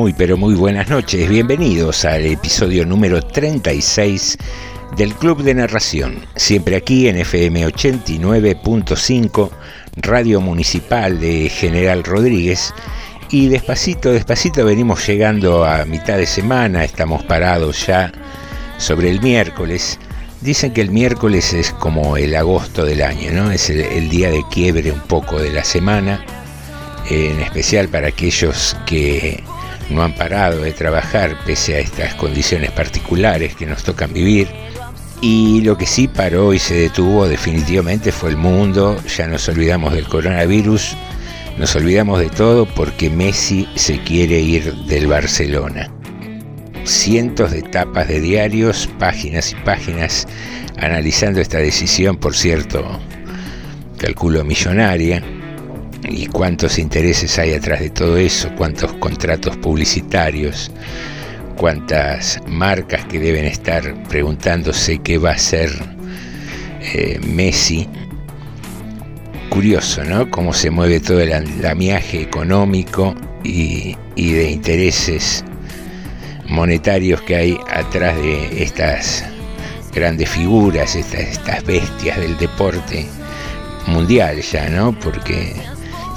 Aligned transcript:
Muy 0.00 0.14
pero 0.14 0.38
muy 0.38 0.54
buenas 0.54 0.88
noches, 0.88 1.28
bienvenidos 1.28 2.06
al 2.06 2.24
episodio 2.24 2.86
número 2.86 3.20
36 3.20 4.38
del 4.96 5.12
Club 5.12 5.42
de 5.42 5.52
Narración, 5.52 6.24
siempre 6.36 6.76
aquí 6.76 7.06
en 7.06 7.18
FM 7.18 7.66
89.5, 7.66 9.50
Radio 9.96 10.40
Municipal 10.40 11.20
de 11.20 11.50
General 11.50 12.02
Rodríguez. 12.02 12.72
Y 13.28 13.48
despacito, 13.48 14.10
despacito 14.10 14.64
venimos 14.64 15.06
llegando 15.06 15.66
a 15.66 15.84
mitad 15.84 16.16
de 16.16 16.26
semana, 16.26 16.82
estamos 16.82 17.22
parados 17.24 17.86
ya 17.86 18.10
sobre 18.78 19.10
el 19.10 19.20
miércoles. 19.20 19.98
Dicen 20.40 20.72
que 20.72 20.80
el 20.80 20.92
miércoles 20.92 21.52
es 21.52 21.72
como 21.72 22.16
el 22.16 22.34
agosto 22.34 22.86
del 22.86 23.02
año, 23.02 23.32
¿no? 23.32 23.50
Es 23.50 23.68
el, 23.68 23.80
el 23.80 24.08
día 24.08 24.30
de 24.30 24.42
quiebre 24.50 24.92
un 24.92 25.00
poco 25.00 25.38
de 25.38 25.52
la 25.52 25.62
semana, 25.62 26.24
en 27.10 27.38
especial 27.40 27.90
para 27.90 28.08
aquellos 28.08 28.74
que 28.86 29.44
no 29.90 30.02
han 30.02 30.14
parado 30.14 30.62
de 30.62 30.72
trabajar 30.72 31.36
pese 31.44 31.76
a 31.76 31.80
estas 31.80 32.14
condiciones 32.14 32.70
particulares 32.70 33.54
que 33.54 33.66
nos 33.66 33.82
tocan 33.82 34.12
vivir. 34.12 34.48
Y 35.20 35.60
lo 35.62 35.76
que 35.76 35.86
sí 35.86 36.08
paró 36.08 36.54
y 36.54 36.58
se 36.58 36.74
detuvo 36.74 37.28
definitivamente 37.28 38.10
fue 38.12 38.30
el 38.30 38.36
mundo, 38.36 38.96
ya 39.16 39.26
nos 39.26 39.48
olvidamos 39.48 39.92
del 39.92 40.08
coronavirus, 40.08 40.96
nos 41.58 41.76
olvidamos 41.76 42.20
de 42.20 42.30
todo 42.30 42.64
porque 42.66 43.10
Messi 43.10 43.68
se 43.74 43.98
quiere 43.98 44.40
ir 44.40 44.74
del 44.86 45.06
Barcelona. 45.06 45.90
Cientos 46.84 47.50
de 47.50 47.62
tapas 47.62 48.08
de 48.08 48.20
diarios, 48.20 48.88
páginas 48.98 49.52
y 49.52 49.56
páginas 49.56 50.26
analizando 50.78 51.40
esta 51.40 51.58
decisión, 51.58 52.16
por 52.16 52.34
cierto, 52.34 52.98
calculo 53.98 54.44
millonaria, 54.44 55.22
y 56.08 56.26
cuántos 56.26 56.78
intereses 56.78 57.38
hay 57.38 57.54
atrás 57.54 57.80
de 57.80 57.90
todo 57.90 58.16
eso, 58.16 58.50
cuántos 58.56 58.92
contratos 58.94 59.56
publicitarios, 59.58 60.70
cuántas 61.56 62.40
marcas 62.46 63.04
que 63.04 63.18
deben 63.18 63.44
estar 63.44 64.02
preguntándose 64.04 64.98
qué 64.98 65.18
va 65.18 65.30
a 65.30 65.34
hacer 65.34 65.70
eh, 66.80 67.20
Messi. 67.26 67.86
Curioso, 69.50 70.04
¿no? 70.04 70.30
Cómo 70.30 70.52
se 70.54 70.70
mueve 70.70 71.00
todo 71.00 71.20
el 71.20 71.32
andamiaje 71.32 72.22
económico 72.22 73.14
y, 73.42 73.96
de 74.16 74.50
intereses 74.50 75.44
monetarios 76.46 77.20
que 77.22 77.36
hay 77.36 77.58
atrás 77.68 78.16
de 78.16 78.62
estas 78.62 79.24
grandes 79.92 80.28
figuras, 80.28 80.94
estas, 80.94 81.20
estas 81.20 81.64
bestias 81.64 82.18
del 82.18 82.38
deporte 82.38 83.06
mundial 83.86 84.40
ya, 84.40 84.68
¿no? 84.68 84.98
Porque 84.98 85.54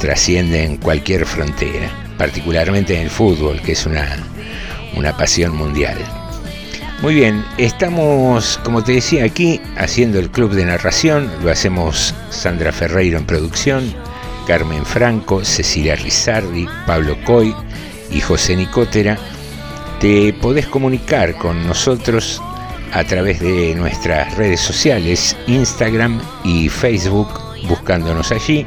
trascienden 0.04 0.76
cualquier 0.76 1.26
frontera, 1.26 1.90
particularmente 2.18 2.94
en 2.94 3.04
el 3.04 3.10
fútbol, 3.10 3.62
que 3.62 3.72
es 3.72 3.86
una, 3.86 4.18
una 4.98 5.16
pasión 5.16 5.56
mundial. 5.56 5.96
Muy 7.02 7.16
bien, 7.16 7.46
estamos, 7.58 8.60
como 8.66 8.84
te 8.84 8.92
decía, 8.92 9.24
aquí 9.24 9.62
haciendo 9.78 10.20
el 10.20 10.30
club 10.30 10.52
de 10.52 10.66
narración, 10.66 11.32
lo 11.42 11.50
hacemos 11.50 12.14
Sandra 12.32 12.74
Ferreiro 12.74 13.18
en 13.18 13.26
producción, 13.26 13.94
Carmen 14.46 14.86
Franco, 14.86 15.46
Cecilia 15.46 15.96
Rizardi, 15.96 16.68
Pablo 16.86 17.16
Coy 17.24 17.56
y 18.12 18.20
José 18.20 18.58
Nicotera. 18.58 19.18
Te 20.02 20.34
podés 20.34 20.68
comunicar 20.68 21.38
con 21.38 21.66
nosotros 21.66 22.42
a 22.92 23.06
través 23.06 23.40
de 23.40 23.74
nuestras 23.76 24.36
redes 24.36 24.60
sociales, 24.60 25.38
Instagram 25.48 26.22
y 26.44 26.68
Facebook, 26.68 27.30
buscándonos 27.70 28.34
allí 28.34 28.66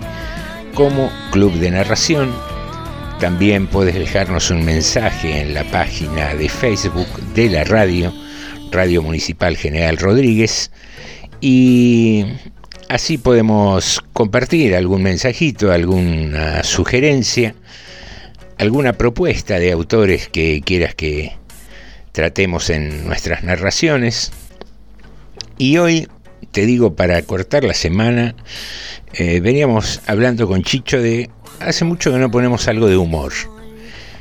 como 0.77 1.11
Club 1.33 1.55
de 1.55 1.71
Narración. 1.71 2.35
También 3.19 3.67
puedes 3.67 3.95
dejarnos 3.95 4.51
un 4.51 4.63
mensaje 4.63 5.41
en 5.41 5.55
la 5.55 5.65
página 5.65 6.35
de 6.35 6.51
Facebook 6.51 7.07
de 7.35 7.49
la 7.49 7.65
radio, 7.65 8.13
Radio 8.71 9.01
Municipal 9.01 9.57
General 9.57 9.97
Rodríguez, 9.97 10.71
y 11.41 12.27
así 12.91 13.17
podemos 13.17 14.03
compartir 14.13 14.77
algún 14.77 15.03
mensajito, 15.03 15.73
alguna 15.73 16.63
sugerencia, 16.63 17.55
alguna 18.59 18.93
propuesta 18.93 19.59
de 19.59 19.73
autores 19.73 20.29
que 20.29 20.61
quieras 20.63 20.95
que 20.95 21.39
tratemos 22.13 22.69
en 22.69 23.07
nuestras 23.07 23.45
narraciones. 23.45 24.31
Y 25.57 25.79
hoy, 25.79 26.07
te 26.53 26.67
digo, 26.67 26.95
para 26.95 27.21
cortar 27.23 27.65
la 27.65 27.75
semana, 27.75 28.35
eh, 29.15 29.41
veníamos 29.41 30.01
hablando 30.07 30.47
con 30.47 30.63
Chicho 30.63 31.01
de 31.01 31.31
hace 31.61 31.85
mucho 31.85 32.13
que 32.13 32.19
no 32.19 32.31
ponemos 32.31 32.69
algo 32.69 32.89
de 32.89 32.97
humor. 32.97 33.33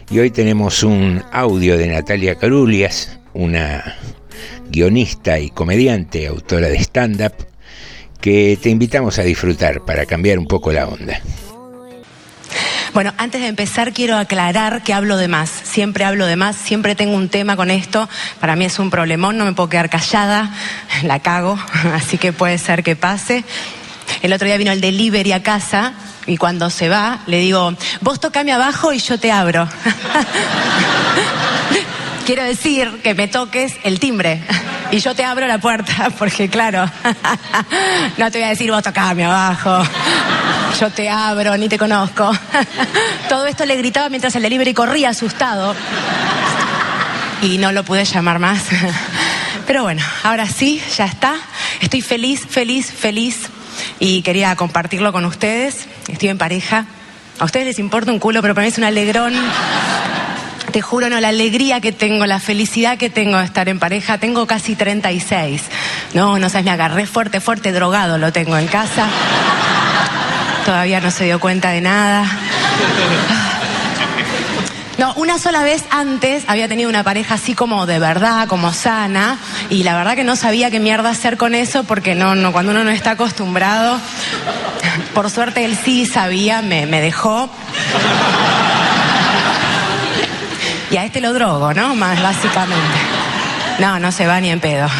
Y 0.09 0.19
hoy 0.19 0.29
tenemos 0.29 0.83
un 0.83 1.23
audio 1.31 1.77
de 1.77 1.87
Natalia 1.87 2.35
Carulias, 2.35 3.19
una 3.33 3.97
guionista 4.69 5.39
y 5.39 5.49
comediante, 5.49 6.27
autora 6.27 6.67
de 6.67 6.77
stand-up, 6.77 7.33
que 8.21 8.57
te 8.61 8.69
invitamos 8.69 9.19
a 9.19 9.23
disfrutar 9.23 9.83
para 9.85 10.05
cambiar 10.05 10.39
un 10.39 10.47
poco 10.47 10.71
la 10.71 10.87
onda. 10.87 11.21
Bueno, 12.95 13.13
antes 13.17 13.41
de 13.41 13.47
empezar 13.47 13.91
quiero 13.91 14.15
aclarar 14.15 14.81
que 14.81 14.93
hablo 14.93 15.17
de 15.17 15.27
más. 15.27 15.49
Siempre 15.49 16.05
hablo 16.05 16.27
de 16.27 16.37
más, 16.37 16.55
siempre 16.55 16.95
tengo 16.95 17.17
un 17.17 17.27
tema 17.27 17.57
con 17.57 17.69
esto. 17.69 18.07
Para 18.39 18.55
mí 18.55 18.63
es 18.63 18.79
un 18.79 18.89
problemón, 18.89 19.37
no 19.37 19.43
me 19.43 19.51
puedo 19.51 19.67
quedar 19.67 19.89
callada, 19.89 20.49
la 21.03 21.19
cago, 21.19 21.59
así 21.93 22.17
que 22.17 22.31
puede 22.31 22.57
ser 22.57 22.83
que 22.83 22.95
pase. 22.95 23.43
El 24.21 24.31
otro 24.31 24.47
día 24.47 24.55
vino 24.55 24.71
el 24.71 24.79
delivery 24.79 25.33
a 25.33 25.43
casa 25.43 25.91
y 26.25 26.37
cuando 26.37 26.69
se 26.69 26.87
va 26.87 27.19
le 27.27 27.39
digo, 27.39 27.73
vos 27.99 28.21
tocame 28.21 28.53
abajo 28.53 28.93
y 28.93 28.99
yo 28.99 29.19
te 29.19 29.29
abro. 29.29 29.67
Quiero 32.25 32.45
decir 32.45 33.01
que 33.03 33.13
me 33.13 33.27
toques 33.27 33.73
el 33.83 33.99
timbre 33.99 34.41
y 34.91 34.99
yo 34.99 35.13
te 35.13 35.25
abro 35.25 35.47
la 35.47 35.57
puerta, 35.57 36.11
porque 36.17 36.49
claro, 36.49 36.89
no 38.17 38.31
te 38.31 38.37
voy 38.37 38.47
a 38.47 38.51
decir 38.51 38.71
vos 38.71 38.83
tocame 38.83 39.25
abajo, 39.25 39.83
yo 40.79 40.89
te 40.89 41.09
abro, 41.09 41.55
ni 41.57 41.69
te 41.69 41.77
conozco. 41.77 42.31
Todo 43.29 43.45
esto 43.47 43.65
le 43.65 43.75
gritaba 43.77 44.09
mientras 44.09 44.35
el 44.35 44.43
delivery 44.43 44.73
corría 44.73 45.09
asustado 45.09 45.75
y 47.41 47.57
no 47.57 47.71
lo 47.71 47.83
pude 47.83 48.03
llamar 48.03 48.39
más. 48.39 48.63
Pero 49.67 49.83
bueno, 49.83 50.01
ahora 50.23 50.47
sí, 50.47 50.81
ya 50.97 51.05
está. 51.05 51.35
Estoy 51.79 52.01
feliz, 52.01 52.45
feliz, 52.47 52.91
feliz 52.91 53.49
y 53.99 54.21
quería 54.21 54.55
compartirlo 54.55 55.11
con 55.13 55.25
ustedes. 55.25 55.87
Estoy 56.07 56.29
en 56.29 56.37
pareja. 56.37 56.85
A 57.39 57.45
ustedes 57.45 57.65
les 57.65 57.79
importa 57.79 58.11
un 58.11 58.19
culo, 58.19 58.41
pero 58.41 58.53
para 58.53 58.63
mí 58.63 58.69
es 58.69 58.77
un 58.77 58.85
alegrón 58.85 59.33
Te 60.71 60.81
juro, 60.81 61.09
no, 61.09 61.19
la 61.19 61.27
alegría 61.29 61.81
que 61.81 61.91
tengo, 61.91 62.25
la 62.25 62.39
felicidad 62.39 62.97
que 62.97 63.09
tengo 63.09 63.37
de 63.37 63.45
estar 63.45 63.67
en 63.67 63.79
pareja. 63.79 64.17
Tengo 64.17 64.45
casi 64.47 64.75
36. 64.75 65.61
No, 66.13 66.39
no 66.39 66.49
sabes, 66.49 66.65
me 66.65 66.71
agarré 66.71 67.05
fuerte, 67.05 67.39
fuerte, 67.41 67.71
drogado 67.71 68.17
lo 68.17 68.31
tengo 68.31 68.57
en 68.57 68.67
casa. 68.67 69.07
Todavía 70.65 70.99
no 70.99 71.11
se 71.11 71.25
dio 71.25 71.39
cuenta 71.39 71.69
de 71.69 71.79
nada. 71.81 72.25
No, 74.97 75.13
una 75.15 75.37
sola 75.37 75.61
vez 75.61 75.83
antes 75.91 76.43
había 76.47 76.67
tenido 76.67 76.89
una 76.89 77.03
pareja 77.03 77.35
así 77.35 77.53
como 77.53 77.85
de 77.85 77.99
verdad, 77.99 78.47
como 78.47 78.73
sana, 78.73 79.37
y 79.69 79.83
la 79.83 79.95
verdad 79.95 80.15
que 80.15 80.23
no 80.23 80.35
sabía 80.35 80.71
qué 80.71 80.79
mierda 80.79 81.09
hacer 81.09 81.37
con 81.37 81.53
eso 81.53 81.83
porque 81.83 82.15
no, 82.15 82.33
no, 82.33 82.51
cuando 82.51 82.71
uno 82.71 82.83
no 82.83 82.89
está 82.89 83.11
acostumbrado, 83.11 83.99
por 85.13 85.29
suerte 85.29 85.65
él 85.65 85.77
sí 85.77 86.05
sabía, 86.05 86.61
me, 86.61 86.85
me 86.87 87.01
dejó. 87.01 87.49
Y 90.89 90.97
a 90.97 91.05
este 91.05 91.19
lo 91.21 91.33
drogo, 91.33 91.73
¿no? 91.73 91.93
Más 91.93 92.21
básicamente. 92.23 92.97
No, 93.79 93.99
no 93.99 94.11
se 94.11 94.25
va 94.25 94.39
ni 94.39 94.49
en 94.49 94.59
pedo. 94.59 94.87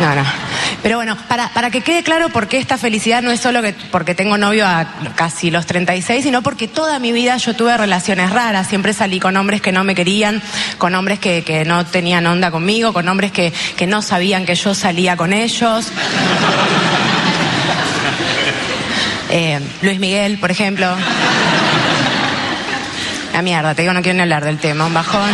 No, 0.00 0.16
no. 0.16 0.41
Pero 0.82 0.96
bueno, 0.96 1.16
para, 1.28 1.48
para 1.50 1.70
que 1.70 1.80
quede 1.80 2.02
claro 2.02 2.28
por 2.30 2.48
qué 2.48 2.58
esta 2.58 2.76
felicidad 2.76 3.22
no 3.22 3.30
es 3.30 3.40
solo 3.40 3.62
que 3.62 3.72
porque 3.72 4.16
tengo 4.16 4.36
novio 4.36 4.66
a 4.66 4.86
casi 5.14 5.50
los 5.50 5.64
36, 5.64 6.24
sino 6.24 6.42
porque 6.42 6.66
toda 6.66 6.98
mi 6.98 7.12
vida 7.12 7.36
yo 7.36 7.54
tuve 7.54 7.76
relaciones 7.76 8.30
raras. 8.30 8.66
Siempre 8.66 8.92
salí 8.92 9.20
con 9.20 9.36
hombres 9.36 9.60
que 9.60 9.70
no 9.70 9.84
me 9.84 9.94
querían, 9.94 10.42
con 10.78 10.94
hombres 10.96 11.20
que, 11.20 11.44
que 11.44 11.64
no 11.64 11.86
tenían 11.86 12.26
onda 12.26 12.50
conmigo, 12.50 12.92
con 12.92 13.08
hombres 13.08 13.30
que, 13.30 13.52
que 13.76 13.86
no 13.86 14.02
sabían 14.02 14.44
que 14.44 14.56
yo 14.56 14.74
salía 14.74 15.16
con 15.16 15.32
ellos. 15.32 15.86
Eh, 19.34 19.58
Luis 19.80 19.98
Miguel, 19.98 20.36
por 20.36 20.50
ejemplo. 20.50 20.94
La 23.32 23.40
mierda, 23.40 23.74
te 23.74 23.80
digo, 23.80 23.94
no 23.94 24.02
quiero 24.02 24.16
ni 24.16 24.22
hablar 24.22 24.44
del 24.44 24.58
tema, 24.58 24.84
un 24.84 24.92
bajón. 24.92 25.30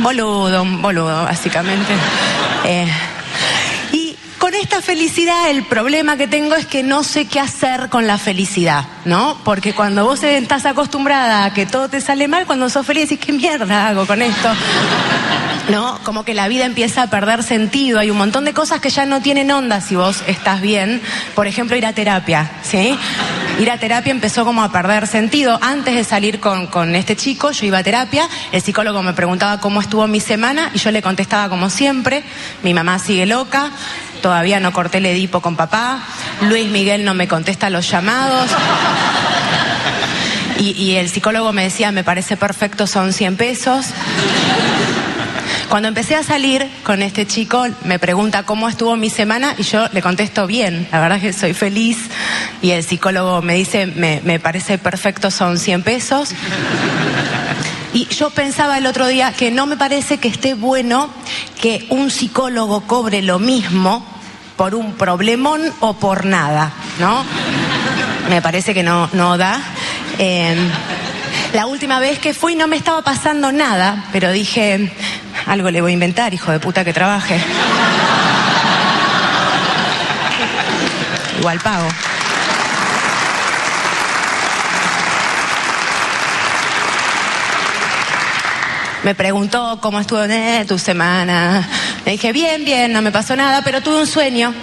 Boludo, 0.00 0.60
un 0.60 0.82
boludo, 0.82 1.24
básicamente. 1.24 1.94
Eh, 2.64 2.86
esta 4.64 4.80
felicidad, 4.80 5.50
el 5.50 5.62
problema 5.64 6.16
que 6.16 6.26
tengo 6.26 6.54
es 6.54 6.64
que 6.64 6.82
no 6.82 7.04
sé 7.04 7.26
qué 7.26 7.38
hacer 7.38 7.90
con 7.90 8.06
la 8.06 8.16
felicidad, 8.16 8.86
¿no? 9.04 9.36
Porque 9.44 9.74
cuando 9.74 10.06
vos 10.06 10.22
estás 10.22 10.64
acostumbrada 10.64 11.44
a 11.44 11.52
que 11.52 11.66
todo 11.66 11.90
te 11.90 12.00
sale 12.00 12.28
mal, 12.28 12.46
cuando 12.46 12.70
sos 12.70 12.86
feliz 12.86 13.10
decís, 13.10 13.26
¿qué 13.26 13.32
mierda 13.34 13.88
hago 13.88 14.06
con 14.06 14.22
esto? 14.22 14.48
¿No? 15.68 15.98
Como 16.02 16.24
que 16.24 16.32
la 16.32 16.48
vida 16.48 16.64
empieza 16.64 17.02
a 17.02 17.06
perder 17.10 17.42
sentido. 17.42 17.98
Hay 17.98 18.10
un 18.10 18.16
montón 18.16 18.46
de 18.46 18.54
cosas 18.54 18.80
que 18.80 18.88
ya 18.88 19.04
no 19.04 19.20
tienen 19.20 19.50
onda 19.50 19.82
si 19.82 19.96
vos 19.96 20.22
estás 20.26 20.62
bien. 20.62 21.02
Por 21.34 21.46
ejemplo, 21.46 21.76
ir 21.76 21.84
a 21.84 21.92
terapia, 21.92 22.50
¿sí? 22.62 22.98
Ir 23.58 23.70
a 23.70 23.78
terapia 23.78 24.10
empezó 24.10 24.46
como 24.46 24.62
a 24.62 24.72
perder 24.72 25.06
sentido. 25.06 25.58
Antes 25.60 25.94
de 25.94 26.04
salir 26.04 26.40
con, 26.40 26.68
con 26.68 26.94
este 26.94 27.16
chico, 27.16 27.50
yo 27.50 27.66
iba 27.66 27.78
a 27.78 27.82
terapia, 27.82 28.28
el 28.50 28.62
psicólogo 28.62 29.02
me 29.02 29.12
preguntaba 29.12 29.60
cómo 29.60 29.82
estuvo 29.82 30.06
mi 30.06 30.20
semana 30.20 30.70
y 30.74 30.78
yo 30.78 30.90
le 30.90 31.02
contestaba 31.02 31.50
como 31.50 31.68
siempre, 31.68 32.24
mi 32.62 32.72
mamá 32.72 32.98
sigue 32.98 33.26
loca, 33.26 33.70
todavía 34.24 34.58
no 34.58 34.72
corté 34.72 34.98
el 34.98 35.04
edipo 35.04 35.42
con 35.42 35.54
papá, 35.54 36.02
Luis 36.48 36.70
Miguel 36.70 37.04
no 37.04 37.12
me 37.12 37.28
contesta 37.28 37.68
los 37.68 37.90
llamados. 37.90 38.50
Y, 40.58 40.94
el 40.94 41.10
psicólogo 41.10 41.52
me 41.52 41.64
decía, 41.64 41.92
me 41.92 42.04
parece 42.04 42.38
perfecto, 42.38 42.86
son 42.86 43.12
100 43.12 43.36
pesos. 43.36 43.84
Cuando 45.68 45.88
empecé 45.88 46.14
a 46.14 46.22
salir 46.22 46.66
con 46.84 47.02
este 47.02 47.26
chico, 47.26 47.66
me 47.84 47.98
pregunta 47.98 48.44
cómo 48.44 48.66
estuvo 48.70 48.96
mi 48.96 49.10
semana 49.10 49.54
y 49.58 49.64
yo 49.64 49.88
le 49.92 50.00
contesto 50.00 50.46
bien, 50.46 50.88
la 50.90 51.00
verdad 51.00 51.20
que 51.20 51.34
soy 51.34 51.52
feliz. 51.52 51.98
Y 52.62 52.70
el 52.70 52.82
psicólogo 52.82 53.42
me 53.42 53.56
dice, 53.56 53.84
me, 53.84 54.22
me 54.24 54.40
parece 54.40 54.78
perfecto, 54.78 55.30
son 55.30 55.58
100 55.58 55.82
pesos. 55.82 56.30
Y 57.92 58.06
yo 58.06 58.30
pensaba 58.30 58.78
el 58.78 58.86
otro 58.86 59.06
día 59.06 59.34
que 59.34 59.50
no 59.50 59.66
me 59.66 59.76
parece 59.76 60.16
que 60.16 60.28
esté 60.28 60.54
bueno 60.54 61.10
que 61.60 61.86
un 61.90 62.10
psicólogo 62.10 62.86
cobre 62.86 63.20
lo 63.20 63.38
mismo 63.38 64.13
por 64.56 64.74
un 64.74 64.94
problemón 64.94 65.60
o 65.80 65.94
por 65.94 66.24
nada, 66.24 66.72
¿no? 66.98 67.24
Me 68.28 68.40
parece 68.40 68.74
que 68.74 68.82
no, 68.82 69.08
no 69.12 69.36
da. 69.36 69.60
Eh, 70.18 70.56
la 71.52 71.66
última 71.66 71.98
vez 72.00 72.18
que 72.18 72.34
fui 72.34 72.54
no 72.54 72.66
me 72.66 72.76
estaba 72.76 73.02
pasando 73.02 73.52
nada, 73.52 74.04
pero 74.12 74.32
dije, 74.32 74.92
algo 75.46 75.70
le 75.70 75.80
voy 75.80 75.92
a 75.92 75.94
inventar, 75.94 76.34
hijo 76.34 76.50
de 76.50 76.58
puta 76.60 76.84
que 76.84 76.92
trabaje. 76.92 77.40
Igual 81.38 81.60
pago. 81.60 81.88
Me 89.04 89.14
preguntó 89.14 89.78
cómo 89.82 90.00
estuvo 90.00 90.22
tu 90.66 90.78
semana. 90.78 91.68
Le 92.06 92.12
dije, 92.12 92.32
bien, 92.32 92.64
bien, 92.64 92.90
no 92.90 93.02
me 93.02 93.12
pasó 93.12 93.36
nada, 93.36 93.60
pero 93.62 93.82
tuve 93.82 94.00
un 94.00 94.06
sueño. 94.06 94.54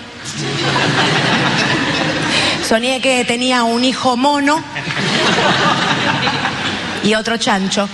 Soñé 2.68 3.02
que 3.02 3.24
tenía 3.24 3.64
un 3.64 3.84
hijo 3.84 4.18
mono 4.18 4.64
y 7.04 7.14
otro 7.14 7.38
chancho. 7.38 7.88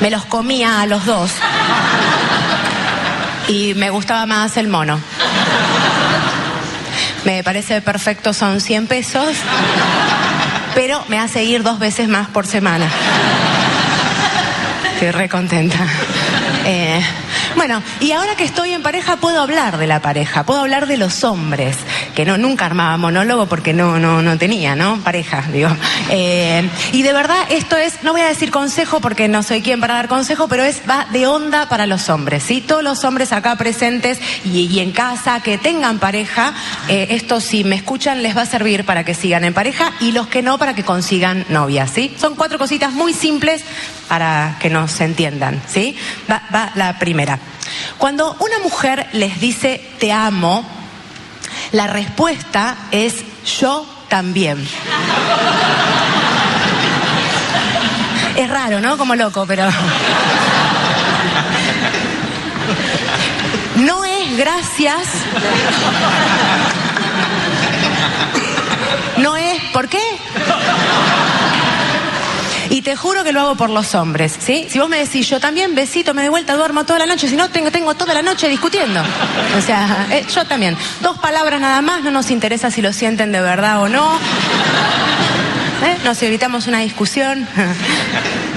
Me 0.00 0.10
los 0.10 0.24
comía 0.26 0.80
a 0.80 0.86
los 0.86 1.04
dos. 1.04 1.32
Y 3.48 3.74
me 3.74 3.90
gustaba 3.90 4.26
más 4.26 4.56
el 4.58 4.68
mono. 4.68 5.00
Me 7.24 7.42
parece 7.42 7.80
perfecto, 7.80 8.32
son 8.32 8.60
100 8.60 8.86
pesos, 8.86 9.36
pero 10.76 11.04
me 11.08 11.18
hace 11.18 11.42
ir 11.42 11.64
dos 11.64 11.80
veces 11.80 12.08
más 12.08 12.28
por 12.28 12.46
semana. 12.46 12.88
Estoy 15.00 15.12
re 15.12 15.30
contenta. 15.30 15.78
Eh, 16.66 17.00
bueno, 17.56 17.82
y 18.00 18.12
ahora 18.12 18.36
que 18.36 18.44
estoy 18.44 18.74
en 18.74 18.82
pareja 18.82 19.16
puedo 19.16 19.40
hablar 19.40 19.78
de 19.78 19.86
la 19.86 20.02
pareja, 20.02 20.44
puedo 20.44 20.60
hablar 20.60 20.86
de 20.86 20.98
los 20.98 21.24
hombres, 21.24 21.78
no 22.24 22.38
nunca 22.38 22.66
armaba 22.66 22.96
monólogo 22.96 23.46
porque 23.46 23.72
no 23.72 23.98
no 23.98 24.22
no 24.22 24.38
tenía, 24.38 24.76
¿no? 24.76 25.00
Pareja, 25.00 25.44
digo. 25.52 25.70
Eh, 26.10 26.68
y 26.92 27.02
de 27.02 27.12
verdad 27.12 27.38
esto 27.50 27.76
es, 27.76 28.02
no 28.02 28.12
voy 28.12 28.22
a 28.22 28.26
decir 28.26 28.50
consejo 28.50 29.00
porque 29.00 29.28
no 29.28 29.42
soy 29.42 29.62
quien 29.62 29.80
para 29.80 29.94
dar 29.94 30.08
consejo, 30.08 30.48
pero 30.48 30.64
es 30.64 30.82
va 30.88 31.06
de 31.12 31.26
onda 31.26 31.68
para 31.68 31.86
los 31.86 32.08
hombres, 32.08 32.42
¿sí? 32.42 32.60
Todos 32.60 32.82
los 32.82 33.04
hombres 33.04 33.32
acá 33.32 33.56
presentes 33.56 34.18
y, 34.44 34.66
y 34.66 34.80
en 34.80 34.92
casa 34.92 35.40
que 35.40 35.58
tengan 35.58 35.98
pareja, 35.98 36.54
eh, 36.88 37.08
esto 37.10 37.40
si 37.40 37.64
me 37.64 37.76
escuchan 37.76 38.22
les 38.22 38.36
va 38.36 38.42
a 38.42 38.46
servir 38.46 38.84
para 38.84 39.04
que 39.04 39.14
sigan 39.14 39.44
en 39.44 39.54
pareja 39.54 39.92
y 40.00 40.12
los 40.12 40.26
que 40.26 40.42
no 40.42 40.58
para 40.58 40.74
que 40.74 40.84
consigan 40.84 41.44
novia, 41.48 41.86
¿sí? 41.86 42.14
Son 42.18 42.34
cuatro 42.34 42.58
cositas 42.58 42.92
muy 42.92 43.12
simples 43.12 43.62
para 44.08 44.56
que 44.60 44.70
nos 44.70 45.00
entiendan, 45.00 45.62
¿sí? 45.68 45.96
Va, 46.30 46.42
va 46.54 46.72
la 46.74 46.98
primera. 46.98 47.38
Cuando 47.98 48.36
una 48.40 48.58
mujer 48.62 49.06
les 49.12 49.40
dice 49.40 49.80
te 49.98 50.12
amo, 50.12 50.79
la 51.72 51.86
respuesta 51.86 52.76
es 52.90 53.24
yo 53.60 53.86
también. 54.08 54.66
Es 58.36 58.48
raro, 58.48 58.80
¿no? 58.80 58.96
Como 58.96 59.14
loco, 59.14 59.44
pero... 59.46 59.68
No 63.76 64.04
es 64.04 64.36
gracias. 64.36 65.08
No 69.16 69.36
es, 69.36 69.62
¿por 69.72 69.88
qué? 69.88 70.02
Y 72.80 72.82
te 72.82 72.96
juro 72.96 73.22
que 73.24 73.32
lo 73.32 73.42
hago 73.42 73.56
por 73.56 73.68
los 73.68 73.94
hombres, 73.94 74.34
¿sí? 74.40 74.66
Si 74.70 74.78
vos 74.78 74.88
me 74.88 74.96
decís, 74.96 75.28
yo 75.28 75.38
también, 75.38 75.74
besito, 75.74 76.14
me 76.14 76.22
de 76.22 76.30
vuelta, 76.30 76.54
duermo 76.54 76.84
toda 76.84 77.00
la 77.00 77.04
noche, 77.04 77.28
si 77.28 77.36
no, 77.36 77.50
tengo, 77.50 77.70
tengo 77.70 77.92
toda 77.92 78.14
la 78.14 78.22
noche 78.22 78.48
discutiendo. 78.48 79.02
O 79.58 79.60
sea, 79.60 80.06
eh, 80.10 80.24
yo 80.34 80.46
también. 80.46 80.78
Dos 81.02 81.18
palabras 81.18 81.60
nada 81.60 81.82
más, 81.82 82.02
no 82.02 82.10
nos 82.10 82.30
interesa 82.30 82.70
si 82.70 82.80
lo 82.80 82.94
sienten 82.94 83.32
de 83.32 83.42
verdad 83.42 83.82
o 83.82 83.88
no. 83.90 84.18
¿Eh? 85.84 85.98
Nos 86.04 86.22
evitamos 86.22 86.68
una 86.68 86.78
discusión. 86.78 87.46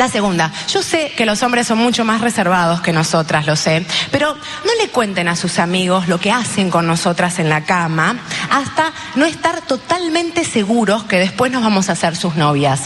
La 0.00 0.08
segunda, 0.08 0.50
yo 0.66 0.82
sé 0.82 1.12
que 1.14 1.26
los 1.26 1.42
hombres 1.42 1.66
son 1.66 1.76
mucho 1.76 2.06
más 2.06 2.22
reservados 2.22 2.80
que 2.80 2.90
nosotras, 2.90 3.44
lo 3.44 3.54
sé, 3.54 3.84
pero 4.10 4.34
no 4.34 4.74
le 4.80 4.88
cuenten 4.88 5.28
a 5.28 5.36
sus 5.36 5.58
amigos 5.58 6.08
lo 6.08 6.18
que 6.18 6.32
hacen 6.32 6.70
con 6.70 6.86
nosotras 6.86 7.38
en 7.38 7.50
la 7.50 7.64
cama 7.64 8.16
hasta 8.50 8.94
no 9.16 9.26
estar 9.26 9.60
totalmente 9.60 10.46
seguros 10.46 11.04
que 11.04 11.18
después 11.18 11.52
nos 11.52 11.62
vamos 11.62 11.90
a 11.90 11.92
hacer 11.92 12.16
sus 12.16 12.36
novias. 12.36 12.84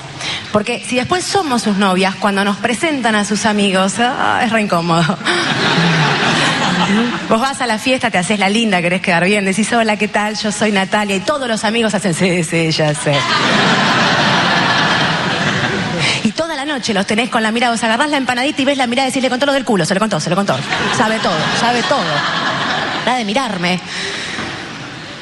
Porque 0.51 0.85
si 0.85 0.97
después 0.97 1.25
somos 1.25 1.63
sus 1.63 1.77
novias, 1.77 2.17
cuando 2.17 2.45
nos 2.45 2.57
presentan 2.57 3.15
a 3.15 3.25
sus 3.25 3.47
amigos, 3.47 3.95
ah, 4.01 4.41
es 4.45 4.51
re 4.51 4.63
incómodo. 4.63 5.17
Vos 7.29 7.41
vas 7.41 7.61
a 7.61 7.69
la 7.69 7.79
fiesta, 7.79 8.11
te 8.11 8.19
haces 8.19 8.41
la 8.41 8.49
linda, 8.49 8.83
querés 8.83 9.03
quedar 9.03 9.25
bien, 9.25 9.45
decís, 9.45 9.73
hola, 9.73 9.97
¿qué 9.97 10.09
tal? 10.09 10.35
Yo 10.35 10.51
soy 10.51 10.73
Natalia, 10.73 11.15
y 11.15 11.21
todos 11.21 11.47
los 11.47 11.63
amigos 11.63 11.95
hacen, 11.95 12.13
sí, 12.13 12.43
sí, 12.43 12.73
ya 12.73 12.93
sé. 12.93 13.15
La 16.75 16.81
noche 16.81 16.93
los 16.93 17.07
tenés 17.07 17.31
con 17.31 17.41
la 17.41 17.53
mirada, 17.53 17.73
os 17.73 17.85
agarrás 17.85 18.11
la 18.11 18.17
empanadita 18.17 18.61
y 18.61 18.65
ves 18.65 18.77
la 18.77 18.89
mirada 18.89 19.07
y 19.07 19.13
decís, 19.13 19.23
le 19.23 19.31
contó 19.31 19.47
lo 19.47 19.53
del 19.53 19.65
culo, 19.65 19.85
se 19.85 19.95
le 19.95 20.01
contó, 20.01 20.19
se 20.19 20.29
le 20.29 20.35
contó. 20.35 20.57
Sabe 20.99 21.21
todo, 21.21 21.37
sabe 21.61 21.85
todo. 21.85 22.03
Nada 23.07 23.19
de 23.19 23.25
mirarme. 23.25 23.79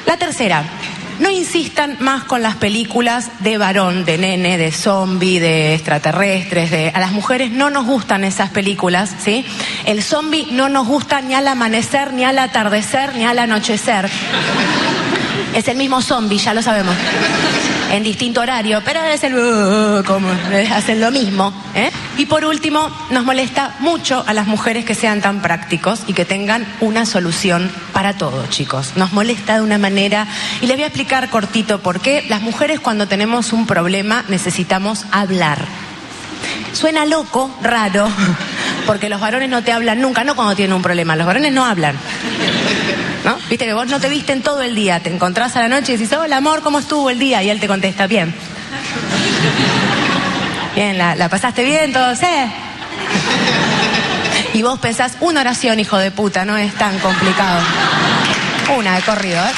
La 0.07 0.17
tercera, 0.17 0.63
no 1.19 1.29
insistan 1.29 1.97
más 1.99 2.23
con 2.23 2.41
las 2.41 2.55
películas 2.55 3.29
de 3.41 3.59
varón, 3.59 4.03
de 4.03 4.17
nene, 4.17 4.57
de 4.57 4.71
zombie, 4.71 5.39
de 5.39 5.75
extraterrestres, 5.75 6.71
de 6.71 6.89
a 6.89 6.99
las 6.99 7.11
mujeres 7.11 7.51
no 7.51 7.69
nos 7.69 7.85
gustan 7.85 8.23
esas 8.23 8.49
películas, 8.49 9.11
¿sí? 9.23 9.45
El 9.85 10.01
zombie 10.01 10.47
no 10.49 10.69
nos 10.69 10.87
gusta 10.87 11.21
ni 11.21 11.35
al 11.35 11.47
amanecer, 11.47 12.13
ni 12.13 12.23
al 12.23 12.39
atardecer, 12.39 13.13
ni 13.13 13.25
al 13.25 13.37
anochecer. 13.37 14.09
Es 15.53 15.67
el 15.67 15.77
mismo 15.77 16.01
zombie, 16.01 16.39
ya 16.39 16.55
lo 16.55 16.63
sabemos. 16.63 16.95
En 17.93 18.01
distinto 18.01 18.41
horario, 18.41 18.81
pero 18.83 19.03
es 19.03 19.23
el 19.23 19.35
uh, 19.35 20.03
como 20.03 20.27
eh, 20.51 20.67
hacen 20.73 20.99
lo 20.99 21.11
mismo. 21.11 21.53
¿eh? 21.75 21.91
Y 22.17 22.25
por 22.25 22.43
último, 22.43 22.89
nos 23.11 23.23
molesta 23.23 23.75
mucho 23.81 24.23
a 24.25 24.33
las 24.33 24.47
mujeres 24.47 24.83
que 24.83 24.95
sean 24.95 25.21
tan 25.21 25.43
prácticos 25.43 26.01
y 26.07 26.13
que 26.13 26.25
tengan 26.25 26.65
una 26.79 27.05
solución 27.05 27.69
para 27.91 28.13
todo, 28.13 28.47
chicos. 28.47 28.93
Nos 28.95 29.13
molesta 29.13 29.57
de 29.57 29.61
una 29.61 29.77
manera, 29.77 30.25
y 30.59 30.65
les 30.65 30.75
voy 30.75 30.85
a 30.85 30.87
explicar 30.87 31.29
cortito 31.29 31.81
por 31.81 31.99
qué 31.99 32.25
las 32.29 32.41
mujeres 32.41 32.79
cuando 32.79 33.07
tenemos 33.07 33.53
un 33.53 33.67
problema 33.67 34.25
necesitamos 34.27 35.05
hablar. 35.11 35.63
Suena 36.73 37.05
loco, 37.05 37.55
raro, 37.61 38.09
porque 38.87 39.07
los 39.07 39.21
varones 39.21 39.51
no 39.51 39.63
te 39.63 39.71
hablan 39.71 40.01
nunca, 40.01 40.23
no 40.23 40.35
cuando 40.35 40.55
tienen 40.55 40.75
un 40.75 40.81
problema, 40.81 41.15
los 41.15 41.27
varones 41.27 41.53
no 41.53 41.63
hablan. 41.63 41.95
¿No? 43.23 43.37
Viste 43.49 43.65
que 43.65 43.73
vos 43.73 43.87
no 43.87 43.99
te 43.99 44.09
visten 44.09 44.41
todo 44.41 44.61
el 44.61 44.75
día, 44.75 44.99
te 44.99 45.09
encontrás 45.09 45.55
a 45.55 45.61
la 45.61 45.69
noche 45.69 45.93
y 45.93 45.97
decís, 45.97 46.11
hola 46.15 46.37
amor, 46.37 46.61
¿cómo 46.61 46.79
estuvo 46.79 47.09
el 47.09 47.19
día? 47.19 47.41
Y 47.41 47.49
él 47.49 47.59
te 47.59 47.67
contesta, 47.67 48.07
bien. 48.07 48.33
Bien, 50.75 50.97
¿la, 50.97 51.15
la 51.15 51.29
pasaste 51.29 51.63
bien? 51.63 51.93
¿Todo? 51.93 52.15
Sí. 52.15 52.25
Y 54.53 54.63
vos 54.63 54.79
pensás, 54.79 55.17
una 55.19 55.41
oración, 55.41 55.79
hijo 55.79 55.97
de 55.97 56.09
puta, 56.09 56.45
no 56.45 56.57
es 56.57 56.73
tan 56.73 56.97
complicado. 56.97 57.61
Una 58.75 58.95
de 58.95 59.01
corrido, 59.03 59.37
¿eh? 59.37 59.51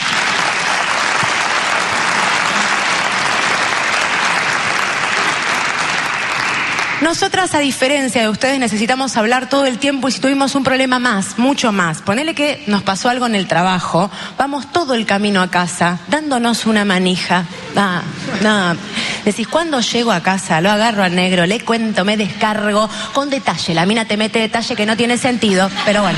Nosotras, 7.01 7.53
a 7.53 7.59
diferencia 7.59 8.21
de 8.21 8.29
ustedes, 8.29 8.57
necesitamos 8.57 9.17
hablar 9.17 9.49
todo 9.49 9.65
el 9.65 9.77
tiempo 9.79 10.07
y 10.07 10.11
si 10.13 10.21
tuvimos 10.21 10.55
un 10.55 10.63
problema 10.63 10.97
más, 10.97 11.37
mucho 11.37 11.71
más, 11.71 12.01
ponele 12.01 12.33
que 12.33 12.63
nos 12.67 12.83
pasó 12.83 13.09
algo 13.09 13.25
en 13.25 13.35
el 13.35 13.47
trabajo, 13.47 14.09
vamos 14.37 14.71
todo 14.71 14.93
el 14.95 15.05
camino 15.05 15.41
a 15.41 15.49
casa 15.51 15.99
dándonos 16.07 16.65
una 16.65 16.85
manija. 16.85 17.43
Ah, 17.75 18.01
no. 18.41 18.77
Decís, 19.25 19.47
¿cuándo 19.47 19.81
llego 19.81 20.11
a 20.13 20.21
casa? 20.21 20.61
Lo 20.61 20.71
agarro 20.71 21.03
al 21.03 21.13
negro, 21.15 21.45
le 21.45 21.59
cuento, 21.59 22.05
me 22.05 22.15
descargo 22.15 22.89
con 23.13 23.29
detalle. 23.29 23.73
La 23.73 23.85
mina 23.85 24.05
te 24.05 24.15
mete 24.15 24.39
detalle 24.39 24.75
que 24.75 24.85
no 24.85 24.95
tiene 24.95 25.17
sentido, 25.17 25.69
pero 25.83 26.01
bueno. 26.01 26.17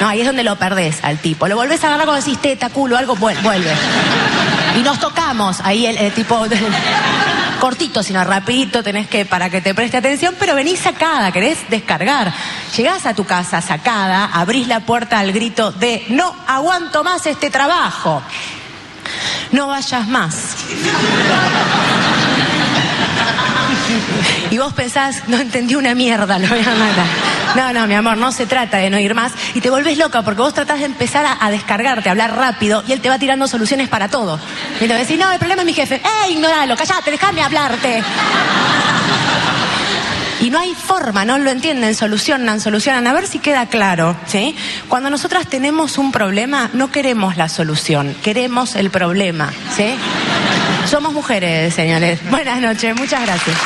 No, 0.00 0.08
ahí 0.08 0.20
es 0.20 0.26
donde 0.26 0.44
lo 0.44 0.56
perdés 0.56 0.98
al 1.02 1.18
tipo. 1.18 1.46
Lo 1.48 1.56
volvés 1.56 1.82
a 1.84 1.88
agarrar 1.88 2.06
cuando 2.06 2.24
decís 2.24 2.40
teta, 2.40 2.70
culo, 2.70 2.96
algo, 2.96 3.16
vuel- 3.16 3.40
vuelve. 3.42 3.72
Y 4.78 4.82
nos 4.82 4.98
tocamos. 5.00 5.60
Ahí 5.62 5.86
el, 5.86 5.96
el 5.96 6.12
tipo 6.12 6.46
cortito, 7.58 8.02
sino 8.02 8.22
rapidito, 8.24 8.82
tenés 8.82 9.08
que, 9.08 9.24
para 9.24 9.50
que 9.50 9.60
te 9.60 9.74
preste 9.74 9.96
atención, 9.96 10.34
pero 10.38 10.54
venís 10.54 10.80
sacada, 10.80 11.32
querés 11.32 11.58
descargar. 11.68 12.32
Llegás 12.76 13.06
a 13.06 13.14
tu 13.14 13.24
casa 13.24 13.60
sacada, 13.60 14.26
abrís 14.32 14.66
la 14.68 14.80
puerta 14.80 15.18
al 15.18 15.32
grito 15.32 15.72
de 15.72 16.04
no 16.08 16.34
aguanto 16.46 17.04
más 17.04 17.26
este 17.26 17.50
trabajo. 17.50 18.22
No 19.52 19.66
vayas 19.66 20.06
más. 20.08 20.34
Y 24.50 24.58
vos 24.58 24.72
pensás, 24.72 25.22
no 25.28 25.38
entendí 25.38 25.74
una 25.74 25.94
mierda, 25.94 26.38
lo 26.38 26.48
voy 26.48 26.60
a 26.60 26.74
matar. 26.74 27.06
No, 27.54 27.72
no, 27.72 27.86
mi 27.86 27.94
amor, 27.94 28.16
no 28.16 28.32
se 28.32 28.46
trata 28.46 28.78
de 28.78 28.90
no 28.90 28.98
ir 28.98 29.14
más. 29.14 29.32
Y 29.54 29.60
te 29.60 29.70
volvés 29.70 29.98
loca 29.98 30.22
porque 30.22 30.40
vos 30.40 30.54
tratás 30.54 30.78
de 30.78 30.86
empezar 30.86 31.24
a, 31.26 31.44
a 31.44 31.50
descargarte, 31.50 32.08
a 32.08 32.12
hablar 32.12 32.34
rápido 32.36 32.82
y 32.86 32.92
él 32.92 33.00
te 33.00 33.08
va 33.08 33.18
tirando 33.18 33.46
soluciones 33.46 33.88
para 33.88 34.08
todo. 34.08 34.38
Y 34.80 34.86
te 34.86 34.94
decís, 34.94 35.18
no, 35.18 35.30
el 35.30 35.38
problema 35.38 35.62
es 35.62 35.66
mi 35.66 35.74
jefe. 35.74 35.96
¡Eh, 35.96 36.30
ignoralo! 36.30 36.76
¡Callate! 36.76 37.10
¡Déjame 37.10 37.42
hablarte! 37.42 38.02
Y 40.40 40.50
no 40.50 40.60
hay 40.60 40.72
forma, 40.72 41.24
no 41.24 41.36
lo 41.38 41.50
entienden, 41.50 41.94
solucionan, 41.96 42.60
solucionan. 42.60 43.06
A 43.08 43.12
ver 43.12 43.26
si 43.26 43.40
queda 43.40 43.66
claro, 43.66 44.16
¿sí? 44.26 44.54
Cuando 44.88 45.10
nosotras 45.10 45.48
tenemos 45.48 45.98
un 45.98 46.12
problema, 46.12 46.70
no 46.74 46.92
queremos 46.92 47.36
la 47.36 47.48
solución, 47.48 48.14
queremos 48.22 48.76
el 48.76 48.90
problema, 48.90 49.52
¿sí? 49.76 49.96
Somos 50.88 51.12
mujeres, 51.12 51.74
señores. 51.74 52.20
Buenas 52.30 52.60
noches, 52.60 52.94
muchas 52.94 53.20
gracias. 53.22 53.56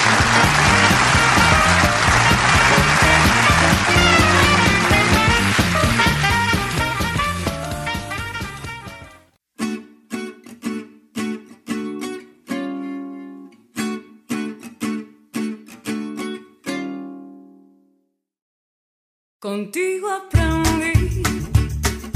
Contigo 19.42 20.08
aprendí 20.08 21.20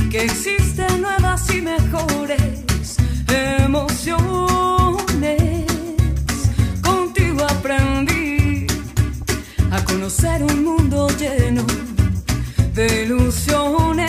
que 0.09 0.27
existen 0.27 1.03
nuevas 1.03 1.53
y 1.53 1.61
mejores 1.61 2.99
emociones. 3.27 4.15
Contigo 6.81 7.45
aprendí 7.45 8.69
a 9.73 9.85
conocer 9.85 10.45
un 10.45 10.63
mundo 10.63 11.09
lleno 11.19 11.67
de 12.75 13.03
ilusiones. 13.03 14.07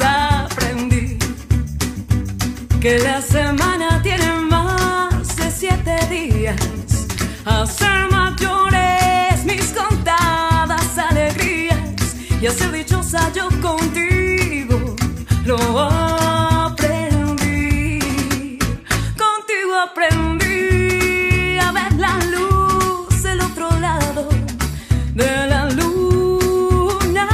Aprendí 0.00 1.18
que 2.80 3.00
la 3.00 3.20
semana 3.20 4.00
tiene 4.00 4.32
más 4.48 5.34
de 5.38 5.50
siete 5.50 5.96
días. 6.08 6.56
Hacer 7.44 8.17
y 12.40 12.46
hacer 12.46 12.70
dichosa 12.72 13.32
yo 13.32 13.48
contigo. 13.60 14.96
Lo 15.44 15.58
aprendí. 16.60 17.38
Contigo 19.16 19.74
aprendí 19.88 21.58
a 21.58 21.72
ver 21.72 21.92
la 21.98 22.18
luz 22.26 23.22
del 23.22 23.40
otro 23.40 23.68
lado 23.80 24.28
de 25.14 25.46
la 25.48 25.68
luna. 25.70 27.28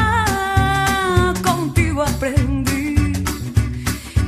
Contigo 1.43 2.03
aprendí 2.03 3.13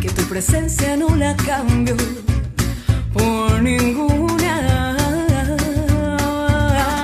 que 0.00 0.10
tu 0.10 0.22
presencia 0.24 0.96
no 0.96 1.14
la 1.16 1.34
cambio 1.36 1.96
por. 3.12 3.46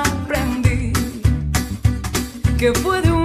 Aprendí 0.04 0.92
que 2.58 2.72
puede 2.72 3.10
un 3.10 3.21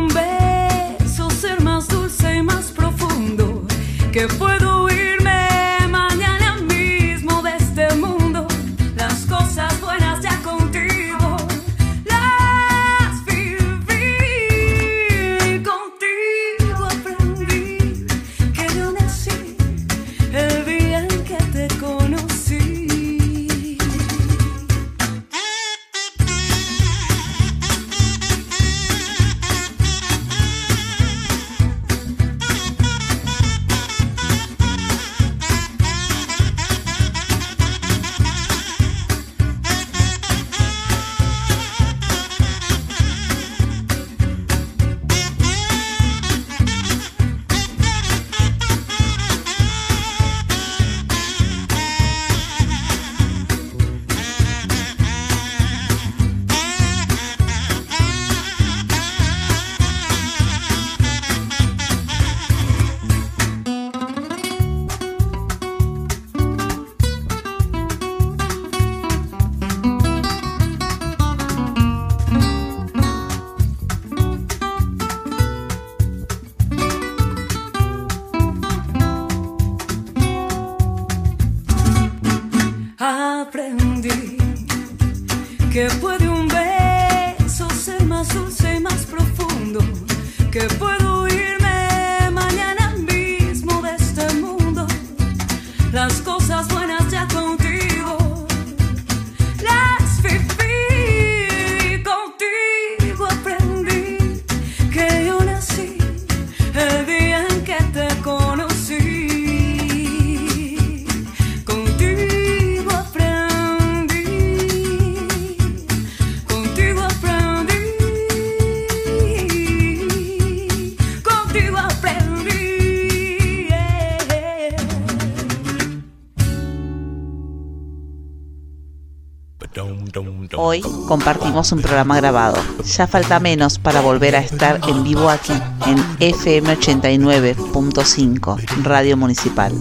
un 131.57 131.81
programa 131.81 132.17
grabado. 132.17 132.55
Ya 132.85 133.07
falta 133.07 133.39
menos 133.39 133.79
para 133.79 133.99
volver 133.99 134.35
a 134.35 134.41
estar 134.41 134.79
en 134.87 135.03
vivo 135.03 135.27
aquí, 135.27 135.53
en 135.87 135.97
FM 136.19 136.77
89.5, 136.77 138.83
Radio 138.83 139.17
Municipal. 139.17 139.73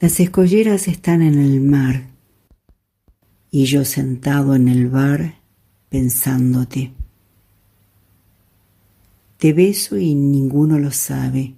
Las 0.00 0.18
escolleras 0.18 0.88
están 0.88 1.22
en 1.22 1.38
el 1.38 1.60
mar 1.60 2.08
y 3.48 3.66
yo 3.66 3.84
sentado 3.84 4.56
en 4.56 4.66
el 4.66 4.88
bar 4.88 5.36
pensándote. 5.88 6.92
Te 9.38 9.52
beso 9.52 9.96
y 9.96 10.16
ninguno 10.16 10.80
lo 10.80 10.90
sabe. 10.90 11.54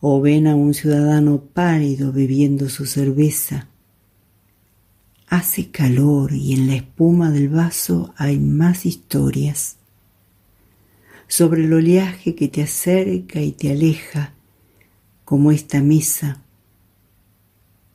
O 0.00 0.20
ven 0.20 0.46
a 0.46 0.54
un 0.54 0.74
ciudadano 0.74 1.40
pálido 1.40 2.12
bebiendo 2.12 2.68
su 2.68 2.86
cerveza. 2.86 3.68
Hace 5.28 5.70
calor 5.70 6.32
y 6.32 6.54
en 6.54 6.68
la 6.68 6.76
espuma 6.76 7.30
del 7.30 7.48
vaso 7.48 8.14
hay 8.16 8.38
más 8.38 8.86
historias. 8.86 9.76
Sobre 11.26 11.64
el 11.64 11.72
oleaje 11.72 12.34
que 12.34 12.48
te 12.48 12.62
acerca 12.62 13.40
y 13.40 13.52
te 13.52 13.70
aleja, 13.70 14.34
como 15.24 15.52
esta 15.52 15.82
mesa 15.82 16.42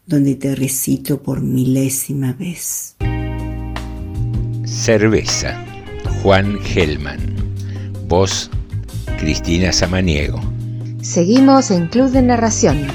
donde 0.06 0.36
te 0.36 0.56
recito 0.56 1.22
por 1.22 1.42
milésima 1.42 2.34
vez. 2.34 2.96
Cerveza, 4.66 5.64
Juan 6.22 6.60
Gelman. 6.60 7.20
Voz, 8.08 8.50
Cristina 9.18 9.72
Samaniego. 9.72 10.53
Seguimos 11.04 11.70
en 11.70 11.88
Club 11.88 12.12
de 12.12 12.22
Narración. 12.22 12.88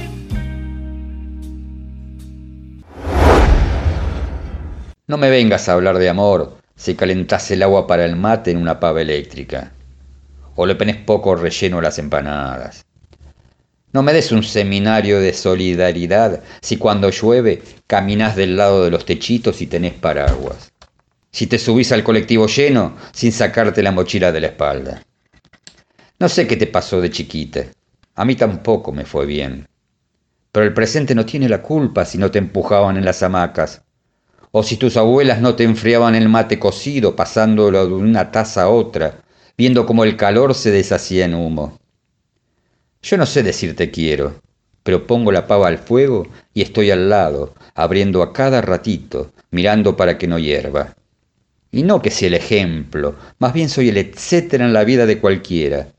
No 5.06 5.18
me 5.18 5.28
vengas 5.28 5.68
a 5.68 5.74
hablar 5.74 5.98
de 5.98 6.08
amor 6.08 6.56
si 6.74 6.94
calentás 6.94 7.50
el 7.50 7.62
agua 7.62 7.86
para 7.86 8.06
el 8.06 8.16
mate 8.16 8.50
en 8.50 8.56
una 8.56 8.80
pava 8.80 9.02
eléctrica. 9.02 9.72
O 10.56 10.64
le 10.64 10.74
pones 10.74 10.96
poco 10.96 11.36
relleno 11.36 11.80
a 11.80 11.82
las 11.82 11.98
empanadas. 11.98 12.82
No 13.92 14.02
me 14.02 14.14
des 14.14 14.32
un 14.32 14.42
seminario 14.42 15.20
de 15.20 15.34
solidaridad 15.34 16.42
si 16.62 16.78
cuando 16.78 17.10
llueve 17.10 17.60
caminas 17.86 18.36
del 18.36 18.56
lado 18.56 18.84
de 18.84 18.90
los 18.90 19.04
techitos 19.04 19.60
y 19.60 19.66
tenés 19.66 19.92
paraguas. 19.92 20.72
Si 21.30 21.46
te 21.46 21.58
subís 21.58 21.92
al 21.92 22.04
colectivo 22.04 22.46
lleno 22.46 22.96
sin 23.12 23.32
sacarte 23.32 23.82
la 23.82 23.92
mochila 23.92 24.32
de 24.32 24.40
la 24.40 24.46
espalda. 24.46 25.02
No 26.18 26.30
sé 26.30 26.46
qué 26.46 26.56
te 26.56 26.66
pasó 26.66 27.02
de 27.02 27.10
chiquita. 27.10 27.66
A 28.18 28.24
mí 28.24 28.34
tampoco 28.34 28.90
me 28.90 29.04
fue 29.04 29.26
bien. 29.26 29.68
Pero 30.50 30.66
el 30.66 30.74
presente 30.74 31.14
no 31.14 31.24
tiene 31.24 31.48
la 31.48 31.62
culpa 31.62 32.04
si 32.04 32.18
no 32.18 32.32
te 32.32 32.40
empujaban 32.40 32.96
en 32.96 33.04
las 33.04 33.22
hamacas. 33.22 33.82
O 34.50 34.64
si 34.64 34.76
tus 34.76 34.96
abuelas 34.96 35.40
no 35.40 35.54
te 35.54 35.62
enfriaban 35.62 36.16
el 36.16 36.28
mate 36.28 36.58
cocido 36.58 37.14
pasándolo 37.14 37.86
de 37.86 37.94
una 37.94 38.32
taza 38.32 38.62
a 38.62 38.70
otra, 38.70 39.20
viendo 39.56 39.86
cómo 39.86 40.02
el 40.02 40.16
calor 40.16 40.56
se 40.56 40.72
deshacía 40.72 41.26
en 41.26 41.34
humo. 41.36 41.78
Yo 43.02 43.16
no 43.18 43.24
sé 43.24 43.44
decirte 43.44 43.92
quiero, 43.92 44.40
pero 44.82 45.06
pongo 45.06 45.30
la 45.30 45.46
pava 45.46 45.68
al 45.68 45.78
fuego 45.78 46.26
y 46.52 46.62
estoy 46.62 46.90
al 46.90 47.08
lado, 47.08 47.54
abriendo 47.76 48.24
a 48.24 48.32
cada 48.32 48.60
ratito, 48.60 49.30
mirando 49.52 49.96
para 49.96 50.18
que 50.18 50.26
no 50.26 50.40
hierva. 50.40 50.96
Y 51.70 51.84
no 51.84 52.02
que 52.02 52.10
sea 52.10 52.26
el 52.26 52.34
ejemplo, 52.34 53.14
más 53.38 53.52
bien 53.52 53.68
soy 53.68 53.90
el 53.90 53.96
etcétera 53.96 54.64
en 54.64 54.72
la 54.72 54.82
vida 54.82 55.06
de 55.06 55.20
cualquiera. 55.20 55.92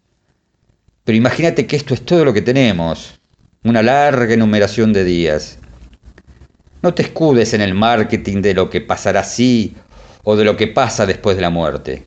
Pero 1.09 1.17
imagínate 1.17 1.65
que 1.65 1.75
esto 1.75 1.95
es 1.95 2.05
todo 2.05 2.23
lo 2.23 2.33
que 2.33 2.43
tenemos, 2.43 3.19
una 3.63 3.81
larga 3.81 4.31
enumeración 4.31 4.93
de 4.93 5.03
días. 5.03 5.57
No 6.83 6.93
te 6.93 7.01
escudes 7.01 7.55
en 7.55 7.61
el 7.61 7.73
marketing 7.73 8.43
de 8.43 8.53
lo 8.53 8.69
que 8.69 8.79
pasará 8.79 9.21
así 9.21 9.73
o 10.23 10.35
de 10.35 10.43
lo 10.43 10.55
que 10.55 10.67
pasa 10.67 11.07
después 11.07 11.35
de 11.35 11.41
la 11.41 11.49
muerte. 11.49 12.05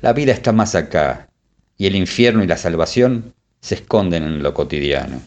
La 0.00 0.14
vida 0.14 0.32
está 0.32 0.50
más 0.50 0.74
acá, 0.74 1.28
y 1.76 1.86
el 1.86 1.94
infierno 1.94 2.42
y 2.42 2.48
la 2.48 2.56
salvación 2.56 3.34
se 3.60 3.76
esconden 3.76 4.24
en 4.24 4.42
lo 4.42 4.52
cotidiano. 4.52 5.20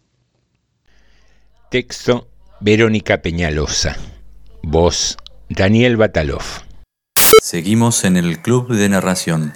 Texto, 1.70 2.28
Verónica 2.60 3.22
Peñalosa. 3.22 3.96
Voz, 4.64 5.16
Daniel 5.48 5.96
Batalov. 5.96 6.44
Seguimos 7.42 8.04
en 8.04 8.18
el 8.18 8.42
Club 8.42 8.68
de 8.74 8.90
Narración. 8.90 9.54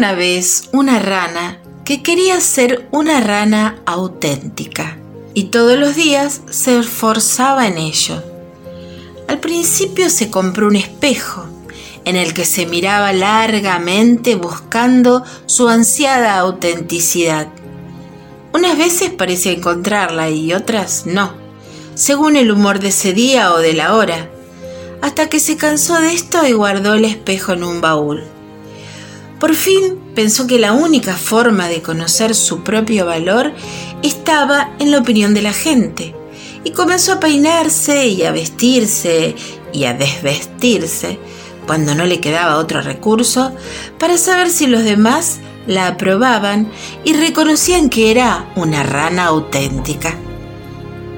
Una 0.00 0.14
vez 0.14 0.70
una 0.72 0.98
rana 0.98 1.60
que 1.84 2.02
quería 2.02 2.40
ser 2.40 2.88
una 2.90 3.20
rana 3.20 3.82
auténtica 3.84 4.96
y 5.34 5.50
todos 5.50 5.78
los 5.78 5.94
días 5.94 6.40
se 6.48 6.78
esforzaba 6.78 7.66
en 7.66 7.76
ello. 7.76 8.22
Al 9.28 9.40
principio 9.40 10.08
se 10.08 10.30
compró 10.30 10.68
un 10.68 10.76
espejo 10.76 11.44
en 12.06 12.16
el 12.16 12.32
que 12.32 12.46
se 12.46 12.64
miraba 12.64 13.12
largamente 13.12 14.36
buscando 14.36 15.22
su 15.44 15.68
ansiada 15.68 16.38
autenticidad. 16.38 17.48
Unas 18.54 18.78
veces 18.78 19.10
parecía 19.10 19.52
encontrarla 19.52 20.30
y 20.30 20.54
otras 20.54 21.04
no, 21.04 21.34
según 21.94 22.36
el 22.36 22.50
humor 22.50 22.80
de 22.80 22.88
ese 22.88 23.12
día 23.12 23.52
o 23.52 23.58
de 23.58 23.74
la 23.74 23.94
hora, 23.94 24.30
hasta 25.02 25.28
que 25.28 25.40
se 25.40 25.58
cansó 25.58 26.00
de 26.00 26.14
esto 26.14 26.46
y 26.46 26.52
guardó 26.52 26.94
el 26.94 27.04
espejo 27.04 27.52
en 27.52 27.64
un 27.64 27.82
baúl. 27.82 28.24
Por 29.40 29.54
fin 29.54 29.98
pensó 30.14 30.46
que 30.46 30.58
la 30.58 30.74
única 30.74 31.16
forma 31.16 31.68
de 31.68 31.80
conocer 31.80 32.34
su 32.34 32.62
propio 32.62 33.06
valor 33.06 33.52
estaba 34.02 34.74
en 34.78 34.90
la 34.90 34.98
opinión 34.98 35.32
de 35.32 35.40
la 35.40 35.54
gente 35.54 36.14
y 36.62 36.72
comenzó 36.72 37.14
a 37.14 37.20
peinarse 37.20 38.06
y 38.08 38.22
a 38.24 38.32
vestirse 38.32 39.34
y 39.72 39.84
a 39.84 39.94
desvestirse 39.94 41.18
cuando 41.66 41.94
no 41.94 42.04
le 42.04 42.20
quedaba 42.20 42.58
otro 42.58 42.82
recurso 42.82 43.52
para 43.98 44.18
saber 44.18 44.50
si 44.50 44.66
los 44.66 44.84
demás 44.84 45.38
la 45.66 45.86
aprobaban 45.86 46.70
y 47.04 47.14
reconocían 47.14 47.88
que 47.88 48.10
era 48.10 48.52
una 48.56 48.82
rana 48.82 49.26
auténtica. 49.26 50.16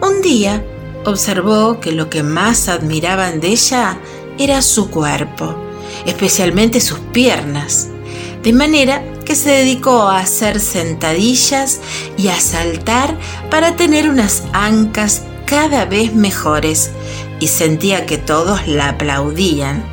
Un 0.01 0.23
día 0.23 0.65
observó 1.05 1.81
que 1.81 1.91
lo 1.91 2.09
que 2.09 2.23
más 2.23 2.69
admiraban 2.69 3.41
de 3.41 3.49
ella 3.49 3.99
era 4.39 4.63
su 4.63 4.91
cuerpo, 4.91 5.57
especialmente 6.07 6.81
sus 6.81 6.99
piernas, 6.99 7.89
de 8.43 8.53
manera 8.53 9.03
que 9.25 9.37
se 9.37 9.51
dedicó 9.51 10.03
a 10.03 10.19
hacer 10.19 10.61
sentadillas 10.61 11.81
y 12.17 12.29
a 12.29 12.41
saltar 12.41 13.17
para 13.51 13.77
tener 13.77 14.09
unas 14.09 14.43
ancas 14.53 15.23
cada 15.47 15.85
vez 15.85 16.15
mejores 16.15 16.91
y 17.41 17.49
sentía 17.49 18.07
que 18.07 18.19
todos 18.19 18.67
la 18.67 18.91
aplaudían. 18.91 19.85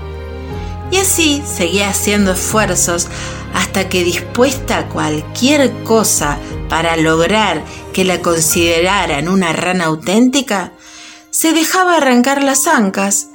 Y 0.91 0.97
así 0.97 1.43
seguía 1.45 1.89
haciendo 1.89 2.31
esfuerzos 2.31 3.07
hasta 3.53 3.89
que 3.89 4.03
dispuesta 4.03 4.79
a 4.79 4.85
cualquier 4.87 5.71
cosa 5.83 6.37
para 6.69 6.95
lograr 6.97 7.63
que 7.93 8.05
la 8.05 8.21
consideraran 8.21 9.27
una 9.27 9.53
rana 9.53 9.85
auténtica, 9.85 10.73
se 11.31 11.53
dejaba 11.53 11.97
arrancar 11.97 12.43
las 12.43 12.67
ancas 12.67 13.28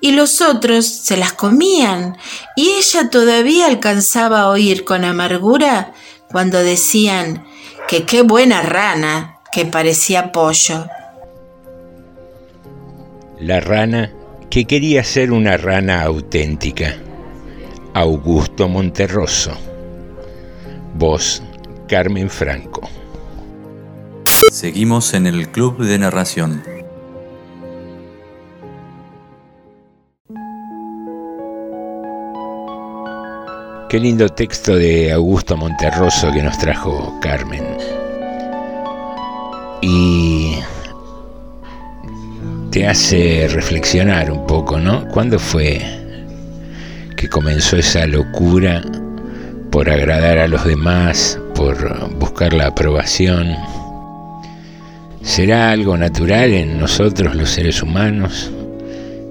y 0.00 0.12
los 0.12 0.40
otros 0.40 0.86
se 0.86 1.16
las 1.16 1.32
comían 1.32 2.16
y 2.56 2.70
ella 2.70 3.10
todavía 3.10 3.66
alcanzaba 3.66 4.42
a 4.42 4.48
oír 4.48 4.84
con 4.84 5.04
amargura 5.04 5.92
cuando 6.30 6.58
decían 6.58 7.44
que 7.88 8.04
qué 8.04 8.22
buena 8.22 8.62
rana, 8.62 9.38
que 9.52 9.66
parecía 9.66 10.32
pollo. 10.32 10.86
La 13.38 13.60
rana 13.60 14.12
que 14.50 14.64
quería 14.64 15.04
ser 15.04 15.32
una 15.32 15.56
rana 15.56 16.02
auténtica. 16.02 16.96
Augusto 17.94 18.68
Monterroso. 18.68 19.52
Voz, 20.94 21.42
Carmen 21.88 22.28
Franco. 22.28 22.88
Seguimos 24.52 25.14
en 25.14 25.26
el 25.26 25.48
Club 25.50 25.78
de 25.78 25.98
Narración. 25.98 26.79
Qué 33.90 33.98
lindo 33.98 34.28
texto 34.28 34.76
de 34.76 35.10
Augusto 35.10 35.56
Monterroso 35.56 36.30
que 36.30 36.44
nos 36.44 36.56
trajo 36.58 37.18
Carmen. 37.20 37.64
Y 39.82 40.54
te 42.70 42.86
hace 42.86 43.48
reflexionar 43.48 44.30
un 44.30 44.46
poco, 44.46 44.78
¿no? 44.78 45.08
¿Cuándo 45.08 45.40
fue 45.40 45.82
que 47.16 47.28
comenzó 47.28 47.78
esa 47.78 48.06
locura 48.06 48.80
por 49.72 49.90
agradar 49.90 50.38
a 50.38 50.46
los 50.46 50.64
demás, 50.64 51.40
por 51.56 52.14
buscar 52.16 52.52
la 52.52 52.68
aprobación? 52.68 53.56
¿Será 55.20 55.72
algo 55.72 55.96
natural 55.96 56.52
en 56.52 56.78
nosotros 56.78 57.34
los 57.34 57.50
seres 57.50 57.82
humanos? 57.82 58.52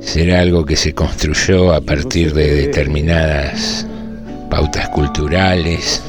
¿Será 0.01 0.41
algo 0.41 0.65
que 0.65 0.75
se 0.75 0.93
construyó 0.93 1.73
a 1.73 1.79
partir 1.79 2.33
de 2.33 2.55
determinadas 2.55 3.87
pautas 4.49 4.89
culturales, 4.89 6.03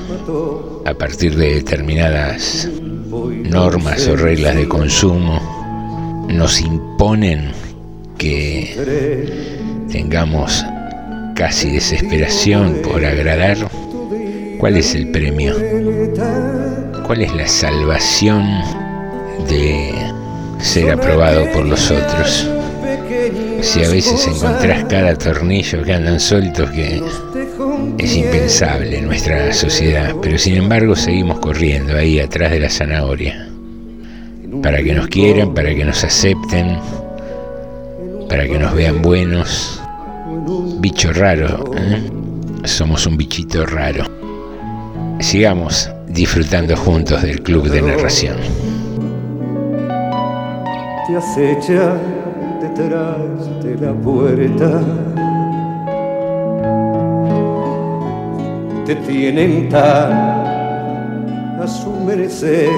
a 0.87 0.95
partir 0.95 1.37
de 1.37 1.55
determinadas 1.57 2.69
normas 3.11 4.07
o 4.09 4.17
reglas 4.17 4.57
de 4.57 4.69
consumo, 4.69 6.27
nos 6.29 6.61
imponen 6.61 7.53
que 8.17 9.57
tengamos 9.91 10.65
casi 11.35 11.71
desesperación 11.71 12.81
por 12.83 13.05
agradar. 13.05 13.57
¿Cuál 14.59 14.77
es 14.77 14.95
el 14.95 15.11
premio? 15.11 15.55
¿Cuál 17.07 17.23
es 17.23 17.35
la 17.35 17.49
salvación 17.49 18.45
de 19.49 19.93
ser 20.61 20.93
aprobado 20.93 21.51
por 21.53 21.65
los 21.65 21.91
otros? 21.91 22.49
Si 23.63 23.83
a 23.85 23.89
veces 23.89 24.27
encontrás 24.27 24.85
cada 24.85 25.15
tornillo 25.17 25.83
que 25.83 25.93
andan 25.93 26.21
sueltos 26.21 26.71
que 26.71 27.03
es 28.01 28.17
impensable 28.17 28.97
en 28.97 29.05
nuestra 29.05 29.53
sociedad, 29.53 30.15
pero 30.23 30.39
sin 30.39 30.57
embargo 30.57 30.97
seguimos 30.97 31.39
corriendo 31.39 31.97
ahí 31.97 32.19
atrás 32.19 32.51
de 32.51 32.61
la 32.61 32.71
zanahoria, 32.71 33.47
para 34.63 34.83
que 34.83 34.95
nos 34.95 35.07
quieran, 35.09 35.53
para 35.53 35.75
que 35.75 35.85
nos 35.85 36.03
acepten, 36.03 36.79
para 38.27 38.47
que 38.47 38.59
nos 38.59 38.75
vean 38.75 39.03
buenos. 39.03 39.83
Bicho 40.79 41.13
raro, 41.13 41.73
¿eh? 41.77 42.11
somos 42.65 43.07
un 43.07 43.19
bichito 43.19 43.67
raro. 43.67 44.05
Sigamos 45.19 45.91
disfrutando 46.09 46.75
juntos 46.77 47.21
del 47.21 47.43
club 47.43 47.69
de 47.69 47.83
narración. 47.83 48.39
Te 51.07 51.17
acecha 51.17 51.99
detrás 52.63 53.63
de 53.63 53.77
la 53.77 53.93
puerta 53.93 55.10
te 58.91 58.97
tienen 58.97 59.69
tan 59.69 60.11
a 61.63 61.67
su 61.69 61.93
merecer 62.01 62.71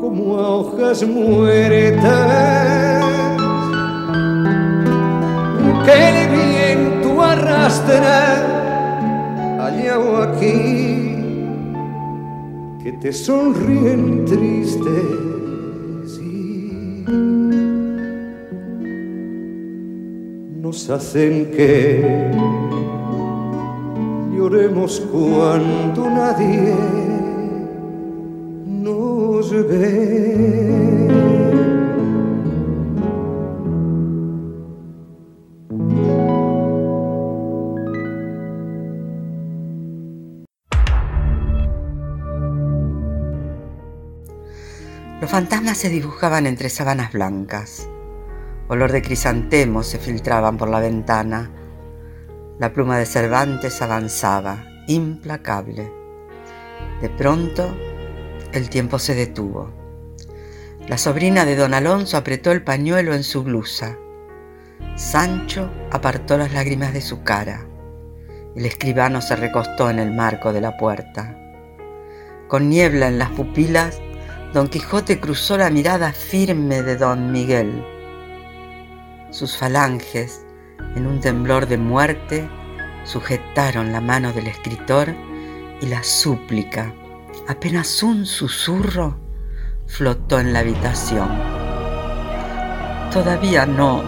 como 0.00 0.36
a 0.40 0.56
hojas 0.56 1.06
muertas. 1.06 3.04
Que 5.84 5.92
el 6.08 6.16
viento 6.30 7.22
arrastra 7.22 8.16
allá 9.66 10.00
o 10.00 10.16
aquí 10.16 11.14
que 12.82 12.90
te 13.00 13.12
sonríen 13.12 14.24
tristes 14.24 16.18
y 16.20 17.04
nos 20.60 20.90
hacen 20.90 21.52
que 21.52 22.63
cuando 25.10 26.10
nadie 26.10 26.76
nos 28.66 29.50
ve. 29.50 30.34
Los 45.20 45.30
fantasmas 45.30 45.78
se 45.78 45.88
dibujaban 45.88 46.46
entre 46.46 46.68
sábanas 46.68 47.12
blancas. 47.12 47.88
Olor 48.68 48.92
de 48.92 49.00
crisantemos 49.00 49.86
se 49.86 49.98
filtraban 49.98 50.58
por 50.58 50.68
la 50.68 50.80
ventana 50.80 51.50
la 52.58 52.72
pluma 52.72 52.98
de 52.98 53.06
Cervantes 53.06 53.82
avanzaba, 53.82 54.64
implacable. 54.86 55.90
De 57.00 57.08
pronto, 57.08 57.76
el 58.52 58.70
tiempo 58.70 58.98
se 58.98 59.14
detuvo. 59.14 59.72
La 60.86 60.98
sobrina 60.98 61.44
de 61.44 61.56
don 61.56 61.74
Alonso 61.74 62.16
apretó 62.16 62.52
el 62.52 62.62
pañuelo 62.62 63.14
en 63.14 63.24
su 63.24 63.42
blusa. 63.42 63.98
Sancho 64.96 65.70
apartó 65.90 66.38
las 66.38 66.52
lágrimas 66.52 66.92
de 66.92 67.00
su 67.00 67.22
cara. 67.24 67.66
El 68.54 68.66
escribano 68.66 69.20
se 69.20 69.34
recostó 69.34 69.90
en 69.90 69.98
el 69.98 70.12
marco 70.12 70.52
de 70.52 70.60
la 70.60 70.76
puerta. 70.76 71.36
Con 72.46 72.68
niebla 72.68 73.08
en 73.08 73.18
las 73.18 73.30
pupilas, 73.30 74.00
don 74.52 74.68
Quijote 74.68 75.18
cruzó 75.18 75.58
la 75.58 75.70
mirada 75.70 76.12
firme 76.12 76.82
de 76.82 76.96
don 76.96 77.32
Miguel. 77.32 77.84
Sus 79.30 79.56
falanges 79.56 80.43
en 80.96 81.06
un 81.06 81.20
temblor 81.20 81.66
de 81.66 81.78
muerte, 81.78 82.48
sujetaron 83.04 83.92
la 83.92 84.00
mano 84.00 84.32
del 84.32 84.46
escritor 84.46 85.14
y 85.80 85.86
la 85.86 86.02
súplica, 86.02 86.92
apenas 87.48 88.02
un 88.02 88.26
susurro, 88.26 89.18
flotó 89.86 90.40
en 90.40 90.52
la 90.52 90.60
habitación. 90.60 91.28
Todavía 93.12 93.66
no. 93.66 94.02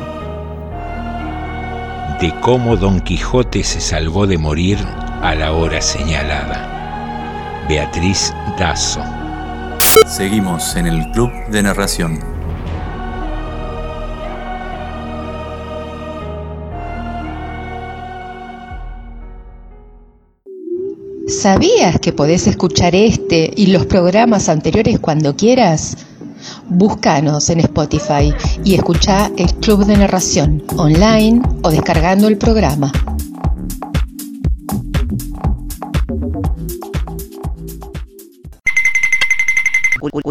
De 2.21 2.35
cómo 2.41 2.77
Don 2.77 3.01
Quijote 3.01 3.63
se 3.63 3.81
salvó 3.81 4.27
de 4.27 4.39
morir 4.39 4.79
a 5.23 5.35
la 5.35 5.53
hora 5.53 5.81
señalada. 5.81 7.65
Beatriz 7.69 8.33
Dazo. 8.59 9.03
Seguimos 10.07 10.77
en 10.77 10.87
el 10.87 11.11
Club 11.11 11.33
de 11.51 11.63
Narración. 11.63 12.36
¿Sabías 21.27 21.99
que 21.99 22.13
podés 22.13 22.47
escuchar 22.47 22.95
este 22.95 23.51
y 23.57 23.67
los 23.67 23.87
programas 23.87 24.49
anteriores 24.49 25.01
cuando 25.01 25.35
quieras? 25.35 25.97
Búscanos 26.69 27.51
en 27.51 27.59
Spotify 27.59 28.33
y 28.65 28.77
escucha 28.77 29.33
el 29.37 29.53
Club 29.55 29.85
de 29.87 29.97
Narración 29.97 30.63
online 30.77 31.43
o 31.63 31.71
descargando 31.71 32.29
el 32.29 32.39
programa. 32.39 32.93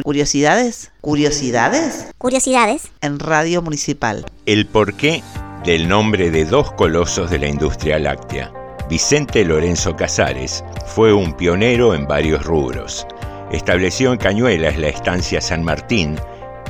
Curiosidades, 0.01 0.91
curiosidades, 1.01 2.07
curiosidades 2.17 2.83
en 3.01 3.19
Radio 3.19 3.61
Municipal. 3.61 4.25
El 4.45 4.65
porqué 4.65 5.21
del 5.65 5.89
nombre 5.89 6.31
de 6.31 6.45
dos 6.45 6.71
colosos 6.71 7.29
de 7.29 7.39
la 7.39 7.49
industria 7.49 7.99
láctea 7.99 8.54
Vicente 8.89 9.43
Lorenzo 9.43 9.95
Casares 9.95 10.63
fue 10.85 11.11
un 11.11 11.33
pionero 11.33 11.95
en 11.95 12.05
varios 12.07 12.45
rubros. 12.45 13.07
Estableció 13.51 14.11
en 14.11 14.19
Cañuelas 14.19 14.77
la 14.77 14.89
estancia 14.89 15.41
San 15.41 15.63
Martín, 15.63 16.19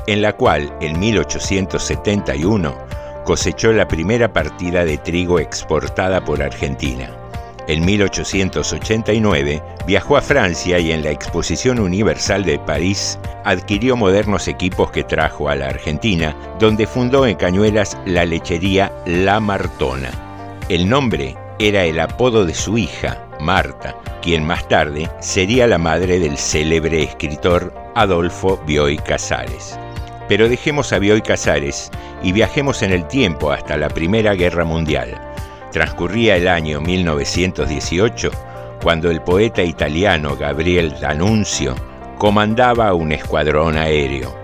en 0.08 0.22
la 0.22 0.32
cual 0.32 0.74
en 0.80 0.98
1871 0.98 2.74
cosechó 3.26 3.74
la 3.74 3.88
primera 3.88 4.32
partida 4.32 4.86
de 4.86 4.98
trigo 4.98 5.40
exportada 5.40 6.24
por 6.24 6.42
Argentina. 6.42 7.10
En 7.68 7.84
1889 7.84 9.62
viajó 9.86 10.16
a 10.16 10.22
Francia 10.22 10.80
y 10.80 10.94
en 10.94 11.04
la 11.04 11.10
Exposición 11.10 11.80
Universal 11.80 12.46
de 12.46 12.60
París 12.60 13.20
adquirió 13.44 13.98
modernos 13.98 14.48
equipos 14.48 14.90
que 14.92 15.04
trajo 15.04 15.50
a 15.50 15.56
la 15.56 15.68
Argentina, 15.68 16.34
donde 16.60 16.88
fundó 16.88 17.26
en 17.26 17.36
Cañuelas 17.36 17.98
la 18.06 18.24
lechería 18.24 18.94
La 19.06 19.40
Martona. 19.42 20.12
El 20.70 20.88
nombre 20.88 21.36
era 21.60 21.86
el 21.86 22.00
apodo 22.00 22.46
de 22.46 22.54
su 22.54 22.78
hija, 22.78 23.26
Marta, 23.40 23.96
quien 24.22 24.46
más 24.46 24.68
tarde 24.68 25.10
sería 25.20 25.68
la 25.68 25.78
madre 25.78 26.20
del 26.20 26.38
célebre 26.38 27.04
escritor 27.04 27.74
Adolfo 27.96 28.60
Bioy 28.66 28.98
Casares. 28.98 29.80
Pero 30.28 30.50
dejemos 30.50 30.92
a 30.92 31.00
Bioy 31.00 31.22
Casares 31.22 31.92
y 32.24 32.32
viajemos 32.32 32.82
en 32.82 32.92
el 32.92 33.08
tiempo 33.08 33.52
hasta 33.52 33.78
la 33.78 33.90
Primera 33.90 34.34
Guerra 34.34 34.66
Mundial. 34.66 35.18
Transcurría 35.72 36.36
el 36.36 36.48
año 36.48 36.82
1918 36.82 38.32
cuando 38.82 39.10
el 39.10 39.22
poeta 39.22 39.64
italiano 39.64 40.36
Gabriel 40.36 40.94
D'Annunzio 41.00 41.76
comandaba 42.18 42.94
un 42.94 43.12
escuadrón 43.12 43.78
aéreo. 43.78 44.36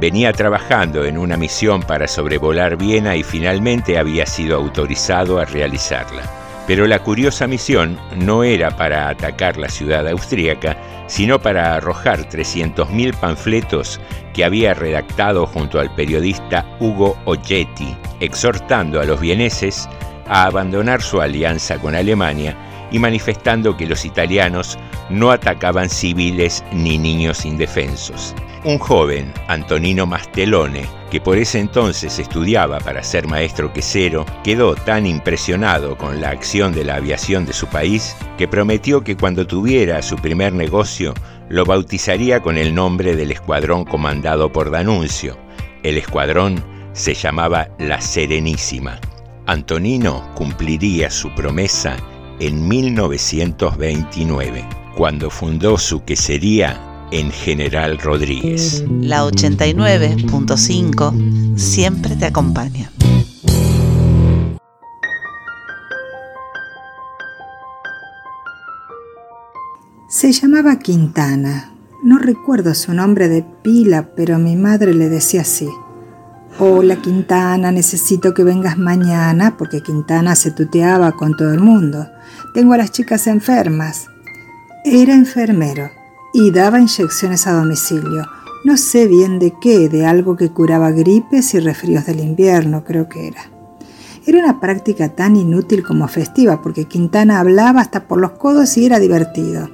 Venía 0.00 0.32
trabajando 0.32 1.04
en 1.04 1.18
una 1.18 1.36
misión 1.36 1.82
para 1.82 2.06
sobrevolar 2.06 2.76
Viena 2.76 3.16
y 3.16 3.22
finalmente 3.22 3.98
había 3.98 4.26
sido 4.26 4.56
autorizado 4.56 5.38
a 5.38 5.44
realizarla. 5.44 6.47
Pero 6.68 6.86
la 6.86 7.02
curiosa 7.02 7.46
misión 7.46 7.98
no 8.14 8.44
era 8.44 8.76
para 8.76 9.08
atacar 9.08 9.56
la 9.56 9.70
ciudad 9.70 10.06
austríaca, 10.06 10.76
sino 11.06 11.40
para 11.40 11.74
arrojar 11.74 12.28
300.000 12.28 13.14
panfletos 13.14 13.98
que 14.34 14.44
había 14.44 14.74
redactado 14.74 15.46
junto 15.46 15.80
al 15.80 15.92
periodista 15.94 16.66
Hugo 16.78 17.16
Oggetti, 17.24 17.96
exhortando 18.20 19.00
a 19.00 19.06
los 19.06 19.18
vieneses 19.18 19.88
a 20.26 20.44
abandonar 20.44 21.00
su 21.00 21.22
alianza 21.22 21.78
con 21.78 21.94
Alemania 21.94 22.54
y 22.90 22.98
manifestando 22.98 23.74
que 23.74 23.86
los 23.86 24.04
italianos 24.04 24.78
no 25.08 25.30
atacaban 25.30 25.88
civiles 25.88 26.62
ni 26.70 26.98
niños 26.98 27.46
indefensos. 27.46 28.34
Un 28.64 28.78
joven, 28.78 29.32
Antonino 29.46 30.04
Mastelone, 30.04 30.84
que 31.12 31.20
por 31.20 31.38
ese 31.38 31.60
entonces 31.60 32.18
estudiaba 32.18 32.80
para 32.80 33.04
ser 33.04 33.28
maestro 33.28 33.72
quesero, 33.72 34.26
quedó 34.42 34.74
tan 34.74 35.06
impresionado 35.06 35.96
con 35.96 36.20
la 36.20 36.30
acción 36.30 36.72
de 36.72 36.82
la 36.84 36.96
aviación 36.96 37.46
de 37.46 37.52
su 37.52 37.68
país 37.68 38.16
que 38.36 38.48
prometió 38.48 39.04
que 39.04 39.16
cuando 39.16 39.46
tuviera 39.46 40.02
su 40.02 40.16
primer 40.16 40.52
negocio 40.52 41.14
lo 41.48 41.64
bautizaría 41.64 42.40
con 42.40 42.58
el 42.58 42.74
nombre 42.74 43.14
del 43.14 43.30
escuadrón 43.30 43.84
comandado 43.84 44.50
por 44.50 44.72
Danuncio. 44.72 45.38
El 45.84 45.96
escuadrón 45.96 46.60
se 46.94 47.14
llamaba 47.14 47.68
La 47.78 48.00
Serenísima. 48.00 48.98
Antonino 49.46 50.34
cumpliría 50.34 51.10
su 51.10 51.32
promesa 51.34 51.96
en 52.40 52.66
1929, 52.66 54.64
cuando 54.96 55.30
fundó 55.30 55.78
su 55.78 56.04
quesería 56.04 56.87
en 57.10 57.30
General 57.30 57.98
Rodríguez. 57.98 58.84
La 59.00 59.24
89.5 59.24 61.56
siempre 61.56 62.16
te 62.16 62.26
acompaña. 62.26 62.90
Se 70.08 70.32
llamaba 70.32 70.78
Quintana. 70.78 71.72
No 72.02 72.18
recuerdo 72.18 72.74
su 72.74 72.92
nombre 72.94 73.28
de 73.28 73.44
pila, 73.62 74.10
pero 74.14 74.38
mi 74.38 74.56
madre 74.56 74.94
le 74.94 75.08
decía 75.08 75.40
así. 75.42 75.68
Hola 76.60 76.96
Quintana, 76.96 77.70
necesito 77.70 78.34
que 78.34 78.42
vengas 78.42 78.78
mañana 78.78 79.56
porque 79.56 79.80
Quintana 79.82 80.34
se 80.34 80.50
tuteaba 80.50 81.12
con 81.12 81.36
todo 81.36 81.52
el 81.52 81.60
mundo. 81.60 82.08
Tengo 82.54 82.74
a 82.74 82.78
las 82.78 82.90
chicas 82.90 83.28
enfermas. 83.28 84.08
Era 84.84 85.14
enfermero 85.14 85.97
y 86.32 86.50
daba 86.50 86.80
inyecciones 86.80 87.46
a 87.46 87.52
domicilio. 87.52 88.26
No 88.64 88.76
sé 88.76 89.06
bien 89.06 89.38
de 89.38 89.54
qué, 89.60 89.88
de 89.88 90.04
algo 90.04 90.36
que 90.36 90.50
curaba 90.50 90.90
gripes 90.90 91.54
y 91.54 91.60
resfríos 91.60 92.06
del 92.06 92.20
invierno, 92.20 92.84
creo 92.84 93.08
que 93.08 93.28
era. 93.28 93.42
Era 94.26 94.40
una 94.40 94.60
práctica 94.60 95.08
tan 95.08 95.36
inútil 95.36 95.82
como 95.82 96.06
festiva, 96.08 96.60
porque 96.60 96.84
Quintana 96.84 97.40
hablaba 97.40 97.80
hasta 97.80 98.06
por 98.06 98.18
los 98.18 98.32
codos 98.32 98.76
y 98.76 98.84
era 98.84 98.98
divertido. 98.98 99.70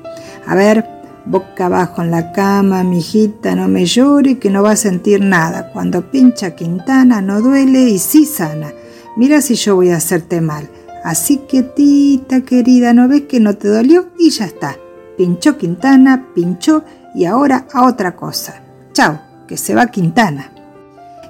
A 0.47 0.55
ver, 0.55 0.87
boca 1.25 1.67
abajo 1.67 2.03
en 2.03 2.11
la 2.11 2.31
cama, 2.33 2.85
mijita, 2.85 3.57
no 3.57 3.67
me 3.67 3.87
llore 3.87 4.39
que 4.39 4.51
no 4.51 4.63
va 4.63 4.73
a 4.73 4.77
sentir 4.77 5.23
nada. 5.23 5.71
Cuando 5.73 6.11
pincha 6.11 6.55
Quintana 6.55 7.21
no 7.21 7.41
duele 7.41 7.89
y 7.89 7.99
sí 7.99 8.27
sana. 8.27 8.73
Mira 9.17 9.41
si 9.41 9.55
yo 9.55 9.75
voy 9.77 9.91
a 9.91 9.97
hacerte 9.97 10.41
mal. 10.41 10.69
Así 11.03 11.39
quietita, 11.49 12.43
querida, 12.43 12.93
¿no 12.93 13.09
ves 13.09 13.23
que 13.23 13.41
no 13.41 13.57
te 13.57 13.69
dolió? 13.69 14.07
Y 14.19 14.31
ya 14.31 14.45
está. 14.45 14.77
Pinchó 15.17 15.57
Quintana, 15.57 16.27
pinchó 16.35 16.85
y 17.15 17.25
ahora 17.25 17.67
a 17.73 17.87
otra 17.87 18.17
cosa. 18.17 18.63
Chao, 18.93 19.21
que 19.47 19.57
se 19.57 19.75
va 19.75 19.87
Quintana. 19.87 20.51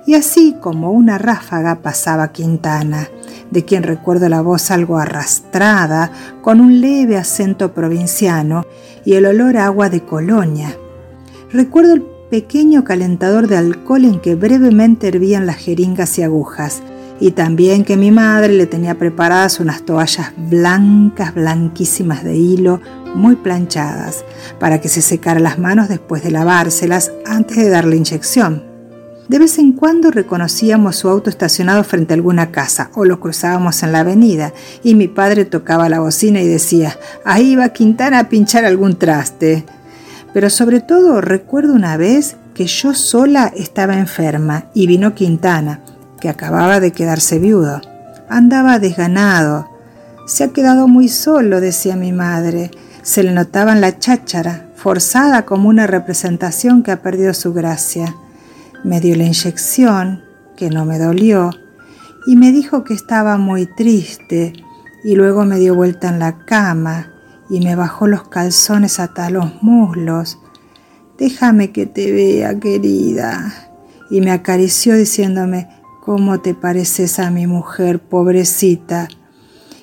Y 0.06 0.14
así 0.14 0.56
como 0.60 0.90
una 0.92 1.18
ráfaga 1.18 1.76
pasaba 1.76 2.32
Quintana, 2.32 3.08
de 3.50 3.64
quien 3.64 3.82
recuerdo 3.82 4.28
la 4.28 4.42
voz 4.42 4.70
algo 4.70 4.98
arrastrada, 4.98 6.10
con 6.42 6.60
un 6.60 6.80
leve 6.80 7.16
acento 7.16 7.72
provinciano 7.72 8.64
y 9.04 9.14
el 9.14 9.26
olor 9.26 9.56
a 9.56 9.66
agua 9.66 9.88
de 9.88 10.02
colonia. 10.02 10.76
Recuerdo 11.50 11.94
el 11.94 12.02
pequeño 12.30 12.84
calentador 12.84 13.48
de 13.48 13.56
alcohol 13.56 14.04
en 14.04 14.20
que 14.20 14.34
brevemente 14.34 15.08
hervían 15.08 15.46
las 15.46 15.56
jeringas 15.56 16.18
y 16.18 16.22
agujas, 16.22 16.82
y 17.20 17.30
también 17.32 17.84
que 17.84 17.96
mi 17.96 18.10
madre 18.10 18.52
le 18.52 18.66
tenía 18.66 18.96
preparadas 18.96 19.60
unas 19.60 19.82
toallas 19.82 20.32
blancas, 20.36 21.34
blanquísimas 21.34 22.24
de 22.24 22.36
hilo, 22.36 22.80
muy 23.14 23.36
planchadas, 23.36 24.24
para 24.58 24.80
que 24.80 24.88
se 24.88 25.00
secara 25.00 25.40
las 25.40 25.58
manos 25.58 25.88
después 25.88 26.22
de 26.22 26.30
lavárselas 26.30 27.12
antes 27.24 27.56
de 27.56 27.68
darle 27.68 27.96
inyección. 27.96 28.74
De 29.28 29.38
vez 29.38 29.58
en 29.58 29.72
cuando 29.72 30.10
reconocíamos 30.10 30.96
su 30.96 31.08
auto 31.08 31.30
estacionado 31.30 31.82
frente 31.82 32.12
a 32.12 32.16
alguna 32.16 32.50
casa 32.50 32.90
o 32.94 33.06
lo 33.06 33.20
cruzábamos 33.20 33.82
en 33.82 33.92
la 33.92 34.00
avenida 34.00 34.52
y 34.82 34.94
mi 34.94 35.08
padre 35.08 35.46
tocaba 35.46 35.88
la 35.88 36.00
bocina 36.00 36.42
y 36.42 36.46
decía, 36.46 36.98
ahí 37.24 37.56
va 37.56 37.70
Quintana 37.70 38.18
a 38.18 38.28
pinchar 38.28 38.66
algún 38.66 38.96
traste. 38.98 39.64
Pero 40.34 40.50
sobre 40.50 40.80
todo 40.80 41.22
recuerdo 41.22 41.72
una 41.72 41.96
vez 41.96 42.36
que 42.54 42.66
yo 42.66 42.92
sola 42.92 43.50
estaba 43.56 43.98
enferma 43.98 44.66
y 44.74 44.86
vino 44.86 45.14
Quintana, 45.14 45.80
que 46.24 46.30
acababa 46.30 46.80
de 46.80 46.90
quedarse 46.90 47.38
viudo. 47.38 47.82
Andaba 48.30 48.78
desganado. 48.78 49.68
Se 50.26 50.44
ha 50.44 50.48
quedado 50.54 50.88
muy 50.88 51.10
solo, 51.10 51.60
decía 51.60 51.96
mi 51.96 52.12
madre. 52.12 52.70
Se 53.02 53.22
le 53.22 53.30
notaba 53.32 53.74
en 53.74 53.82
la 53.82 53.98
cháchara, 53.98 54.70
forzada 54.74 55.44
como 55.44 55.68
una 55.68 55.86
representación 55.86 56.82
que 56.82 56.92
ha 56.92 57.02
perdido 57.02 57.34
su 57.34 57.52
gracia. 57.52 58.16
Me 58.84 59.02
dio 59.02 59.14
la 59.16 59.24
inyección, 59.24 60.22
que 60.56 60.70
no 60.70 60.86
me 60.86 60.98
dolió, 60.98 61.50
y 62.26 62.36
me 62.36 62.52
dijo 62.52 62.84
que 62.84 62.94
estaba 62.94 63.36
muy 63.36 63.66
triste, 63.66 64.54
y 65.04 65.16
luego 65.16 65.44
me 65.44 65.58
dio 65.58 65.74
vuelta 65.74 66.08
en 66.08 66.20
la 66.20 66.38
cama 66.46 67.12
y 67.50 67.60
me 67.60 67.76
bajó 67.76 68.06
los 68.06 68.28
calzones 68.28 68.98
hasta 68.98 69.28
los 69.28 69.62
muslos. 69.62 70.38
Déjame 71.18 71.70
que 71.70 71.84
te 71.84 72.12
vea, 72.12 72.58
querida. 72.58 73.52
Y 74.08 74.22
me 74.22 74.30
acarició 74.30 74.94
diciéndome, 74.94 75.68
¿cómo 76.04 76.40
te 76.40 76.54
pareces 76.54 77.18
a 77.18 77.30
mi 77.30 77.46
mujer, 77.46 77.98
pobrecita? 77.98 79.08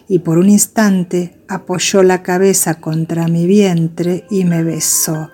Y 0.08 0.20
por 0.20 0.38
un 0.38 0.50
instante 0.50 1.44
apoyó 1.48 2.04
la 2.04 2.22
cabeza 2.22 2.76
contra 2.76 3.28
mi 3.28 3.48
vientre 3.48 4.26
y 4.30 4.46
me 4.46 4.64
besó 4.64 5.32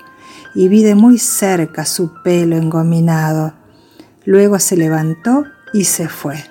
y 0.56 0.70
vi 0.70 0.84
de 0.84 0.96
muy 0.96 1.20
cerca 1.20 1.86
su 1.86 2.14
pelo 2.24 2.58
engominado. 2.58 3.54
Luego 4.26 4.58
se 4.60 4.78
levantó 4.78 5.44
y 5.74 5.84
se 5.84 6.10
fue. 6.10 6.44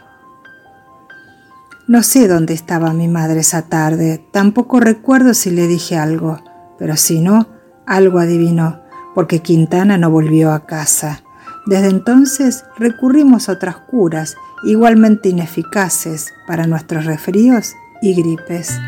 No 1.89 2.03
sé 2.05 2.29
dónde 2.29 2.55
estaba 2.55 2.93
mi 2.93 3.09
madre 3.09 3.41
esa 3.41 3.63
tarde, 3.63 4.25
tampoco 4.33 4.81
recuerdo 4.81 5.35
si 5.35 5.51
le 5.51 5.67
dije 5.67 5.97
algo, 5.97 6.41
pero 6.79 6.97
si 6.97 7.21
no, 7.21 7.49
algo 7.87 8.19
adivinó, 8.19 8.81
porque 9.15 9.41
Quintana 9.41 9.99
no 9.99 10.11
volvió 10.11 10.53
a 10.53 10.67
casa. 10.67 11.23
Desde 11.67 11.89
entonces 11.89 12.65
recurrimos 12.79 13.49
a 13.49 13.53
otras 13.53 13.77
curas, 13.77 14.37
igualmente 14.63 15.29
ineficaces 15.29 16.33
para 16.47 16.69
nuestros 16.69 17.07
resfríos 17.07 17.75
y 18.01 18.15
gripes. 18.15 18.79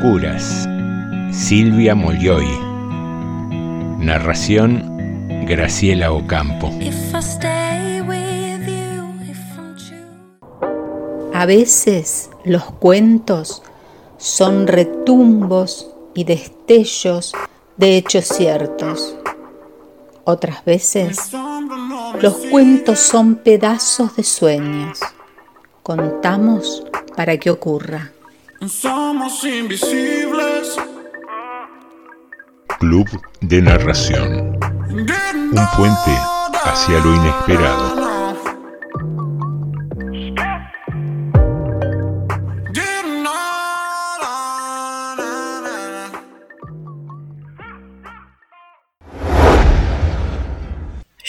Curas. 0.00 0.68
Silvia 1.32 1.96
Molloy. 1.96 2.46
Narración 3.98 4.84
Graciela 5.46 6.12
Ocampo. 6.12 6.70
A 11.34 11.46
veces 11.46 12.30
los 12.44 12.64
cuentos 12.64 13.62
son 14.16 14.68
retumbos 14.68 15.90
y 16.14 16.22
destellos 16.22 17.34
de 17.76 17.96
hechos 17.96 18.26
ciertos. 18.26 19.17
Otras 20.30 20.62
veces 20.62 21.30
los 22.20 22.34
cuentos 22.50 22.98
son 22.98 23.36
pedazos 23.36 24.14
de 24.14 24.22
sueños. 24.22 25.00
Contamos 25.82 26.84
para 27.16 27.38
que 27.38 27.48
ocurra. 27.48 28.12
Somos 28.66 29.42
invisibles. 29.44 30.76
Club 32.78 33.08
de 33.40 33.62
Narración. 33.62 34.58
Un 34.90 35.66
puente 35.78 36.14
hacia 36.62 36.98
lo 36.98 37.14
inesperado. 37.14 37.97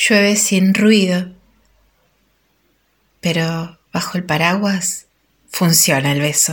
Llueve 0.09 0.37
sin 0.37 0.73
ruido, 0.73 1.27
pero 3.21 3.77
bajo 3.93 4.17
el 4.17 4.23
paraguas 4.23 5.05
funciona 5.51 6.11
el 6.11 6.19
beso. 6.19 6.51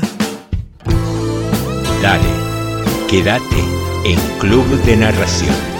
Dale, 2.03 2.29
quédate 3.09 3.64
en 4.05 4.19
Club 4.40 4.66
de 4.85 4.99
Narración. 4.99 5.76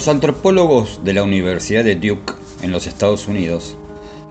Los 0.00 0.08
antropólogos 0.08 1.04
de 1.04 1.12
la 1.12 1.22
Universidad 1.22 1.84
de 1.84 1.94
Duke 1.94 2.32
en 2.62 2.72
los 2.72 2.86
Estados 2.86 3.28
Unidos 3.28 3.76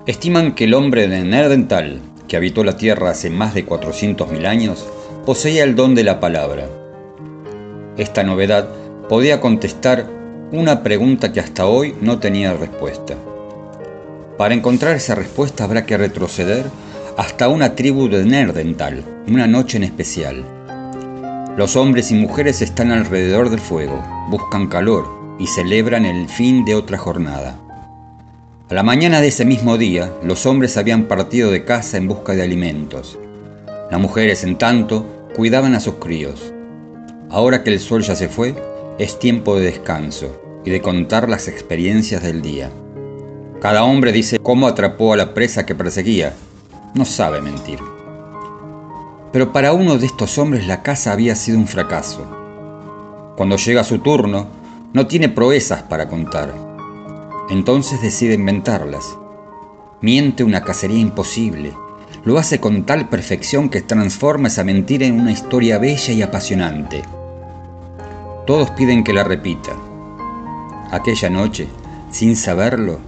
estiman 0.04 0.56
que 0.56 0.64
el 0.64 0.74
hombre 0.74 1.06
de 1.06 1.22
Nerdental, 1.22 2.00
que 2.26 2.36
habitó 2.36 2.64
la 2.64 2.76
Tierra 2.76 3.10
hace 3.10 3.30
más 3.30 3.54
de 3.54 3.64
400.000 3.64 4.46
años, 4.46 4.84
poseía 5.24 5.62
el 5.62 5.76
don 5.76 5.94
de 5.94 6.02
la 6.02 6.18
palabra. 6.18 6.68
Esta 7.96 8.24
novedad 8.24 8.68
podía 9.08 9.40
contestar 9.40 10.10
una 10.50 10.82
pregunta 10.82 11.32
que 11.32 11.38
hasta 11.38 11.66
hoy 11.66 11.94
no 12.00 12.18
tenía 12.18 12.52
respuesta. 12.52 13.14
Para 14.38 14.54
encontrar 14.54 14.96
esa 14.96 15.14
respuesta 15.14 15.62
habrá 15.62 15.86
que 15.86 15.96
retroceder 15.96 16.66
hasta 17.16 17.46
una 17.46 17.76
tribu 17.76 18.08
de 18.08 18.24
Nerdental, 18.24 19.04
una 19.28 19.46
noche 19.46 19.76
en 19.76 19.84
especial. 19.84 20.44
Los 21.56 21.76
hombres 21.76 22.10
y 22.10 22.14
mujeres 22.14 22.60
están 22.60 22.90
alrededor 22.90 23.50
del 23.50 23.60
fuego, 23.60 24.04
buscan 24.30 24.66
calor 24.66 25.19
y 25.40 25.46
celebran 25.46 26.04
el 26.04 26.28
fin 26.28 26.66
de 26.66 26.74
otra 26.74 26.98
jornada. 26.98 27.56
A 28.68 28.74
la 28.74 28.82
mañana 28.82 29.22
de 29.22 29.28
ese 29.28 29.46
mismo 29.46 29.78
día, 29.78 30.12
los 30.22 30.44
hombres 30.44 30.76
habían 30.76 31.06
partido 31.06 31.50
de 31.50 31.64
casa 31.64 31.96
en 31.96 32.06
busca 32.06 32.34
de 32.34 32.42
alimentos. 32.42 33.18
Las 33.90 33.98
mujeres, 33.98 34.44
en 34.44 34.58
tanto, 34.58 35.06
cuidaban 35.34 35.74
a 35.74 35.80
sus 35.80 35.94
críos. 35.94 36.52
Ahora 37.30 37.64
que 37.64 37.70
el 37.70 37.80
sol 37.80 38.02
ya 38.02 38.14
se 38.14 38.28
fue, 38.28 38.54
es 38.98 39.18
tiempo 39.18 39.56
de 39.56 39.64
descanso 39.64 40.38
y 40.62 40.70
de 40.70 40.82
contar 40.82 41.30
las 41.30 41.48
experiencias 41.48 42.22
del 42.22 42.42
día. 42.42 42.70
Cada 43.62 43.82
hombre 43.82 44.12
dice 44.12 44.38
cómo 44.38 44.68
atrapó 44.68 45.14
a 45.14 45.16
la 45.16 45.32
presa 45.32 45.64
que 45.64 45.74
perseguía. 45.74 46.34
No 46.94 47.06
sabe 47.06 47.40
mentir. 47.40 47.78
Pero 49.32 49.52
para 49.52 49.72
uno 49.72 49.96
de 49.96 50.04
estos 50.04 50.36
hombres 50.36 50.66
la 50.66 50.82
caza 50.82 51.12
había 51.12 51.34
sido 51.34 51.56
un 51.56 51.66
fracaso. 51.66 52.26
Cuando 53.36 53.56
llega 53.56 53.84
su 53.84 54.00
turno, 54.00 54.59
no 54.92 55.06
tiene 55.06 55.28
proezas 55.28 55.82
para 55.82 56.08
contar. 56.08 56.52
Entonces 57.48 58.02
decide 58.02 58.34
inventarlas. 58.34 59.16
Miente 60.00 60.44
una 60.44 60.62
cacería 60.62 60.98
imposible. 60.98 61.72
Lo 62.24 62.38
hace 62.38 62.60
con 62.60 62.84
tal 62.84 63.08
perfección 63.08 63.68
que 63.68 63.82
transforma 63.82 64.48
esa 64.48 64.64
mentira 64.64 65.06
en 65.06 65.20
una 65.20 65.32
historia 65.32 65.78
bella 65.78 66.12
y 66.12 66.22
apasionante. 66.22 67.02
Todos 68.46 68.70
piden 68.72 69.04
que 69.04 69.12
la 69.12 69.24
repita. 69.24 69.72
Aquella 70.90 71.30
noche, 71.30 71.68
sin 72.10 72.34
saberlo, 72.34 72.98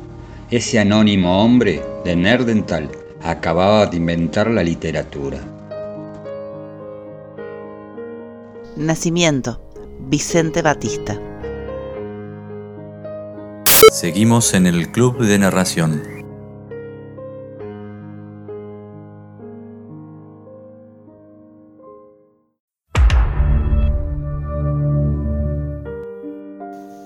ese 0.50 0.78
anónimo 0.78 1.42
hombre 1.42 1.82
de 2.04 2.14
Nerdental 2.14 2.90
acababa 3.22 3.86
de 3.86 3.96
inventar 3.96 4.50
la 4.50 4.62
literatura. 4.62 5.38
Nacimiento, 8.76 9.60
Vicente 10.08 10.62
Batista. 10.62 11.31
Seguimos 13.92 14.54
en 14.54 14.66
el 14.66 14.90
Club 14.90 15.18
de 15.18 15.38
Narración. 15.38 16.02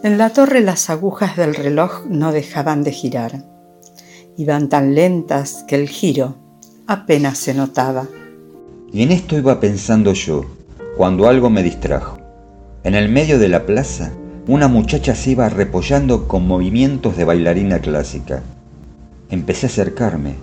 En 0.05 0.17
la 0.17 0.31
torre 0.31 0.61
las 0.61 0.89
agujas 0.89 1.37
del 1.37 1.57
reloj 1.57 2.07
no 2.09 2.31
dejaban 2.31 2.85
de 2.85 2.93
girar. 2.93 3.43
Iban 4.37 4.69
tan 4.69 4.95
lentas 4.95 5.65
que 5.67 5.75
el 5.75 5.89
giro 5.89 6.37
apenas 6.87 7.37
se 7.39 7.53
notaba. 7.53 8.07
Y 8.93 9.03
en 9.03 9.11
esto 9.11 9.37
iba 9.37 9.59
pensando 9.59 10.13
yo, 10.13 10.45
cuando 10.97 11.27
algo 11.27 11.51
me 11.51 11.65
distrajo. 11.65 12.19
En 12.85 12.95
el 12.95 13.09
medio 13.09 13.41
de 13.41 13.49
la 13.49 13.67
plaza, 13.67 14.13
una 14.49 14.69
muchacha 14.69 15.15
se 15.15 15.31
iba 15.31 15.49
repollando 15.49 16.29
con 16.29 16.47
movimientos 16.47 17.17
de 17.17 17.25
bailarina 17.25 17.81
clásica. 17.81 18.43
Empecé 19.29 19.67
a 19.67 19.71
acercarme. 19.71 20.35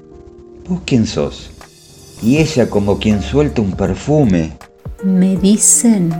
¿Vos 0.67 0.81
quién 0.85 1.07
sos? 1.07 1.51
Y 2.21 2.37
ella 2.37 2.69
como 2.69 2.99
quien 2.99 3.21
suelta 3.21 3.61
un 3.61 3.71
perfume. 3.71 4.51
Me 5.03 5.37
dicen 5.37 6.13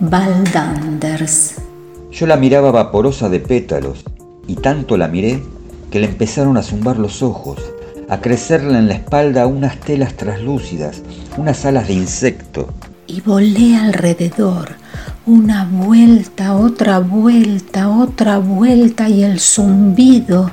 Valdanders. 0.00 1.54
Yo 2.12 2.26
la 2.26 2.36
miraba 2.36 2.70
vaporosa 2.70 3.28
de 3.28 3.40
pétalos, 3.40 4.04
y 4.46 4.56
tanto 4.56 4.96
la 4.96 5.08
miré 5.08 5.42
que 5.90 6.00
le 6.00 6.06
empezaron 6.06 6.56
a 6.56 6.62
zumbar 6.62 6.98
los 6.98 7.22
ojos, 7.22 7.58
a 8.08 8.20
crecerle 8.20 8.78
en 8.78 8.88
la 8.88 8.94
espalda 8.94 9.46
unas 9.46 9.80
telas 9.80 10.14
traslúcidas, 10.14 11.02
unas 11.38 11.64
alas 11.64 11.88
de 11.88 11.94
insecto. 11.94 12.68
Y 13.06 13.20
volé 13.20 13.76
alrededor, 13.76 14.76
una 15.26 15.64
vuelta, 15.70 16.54
otra 16.54 16.98
vuelta, 17.00 17.90
otra 17.90 18.38
vuelta 18.38 19.08
y 19.08 19.22
el 19.22 19.40
zumbido. 19.40 20.50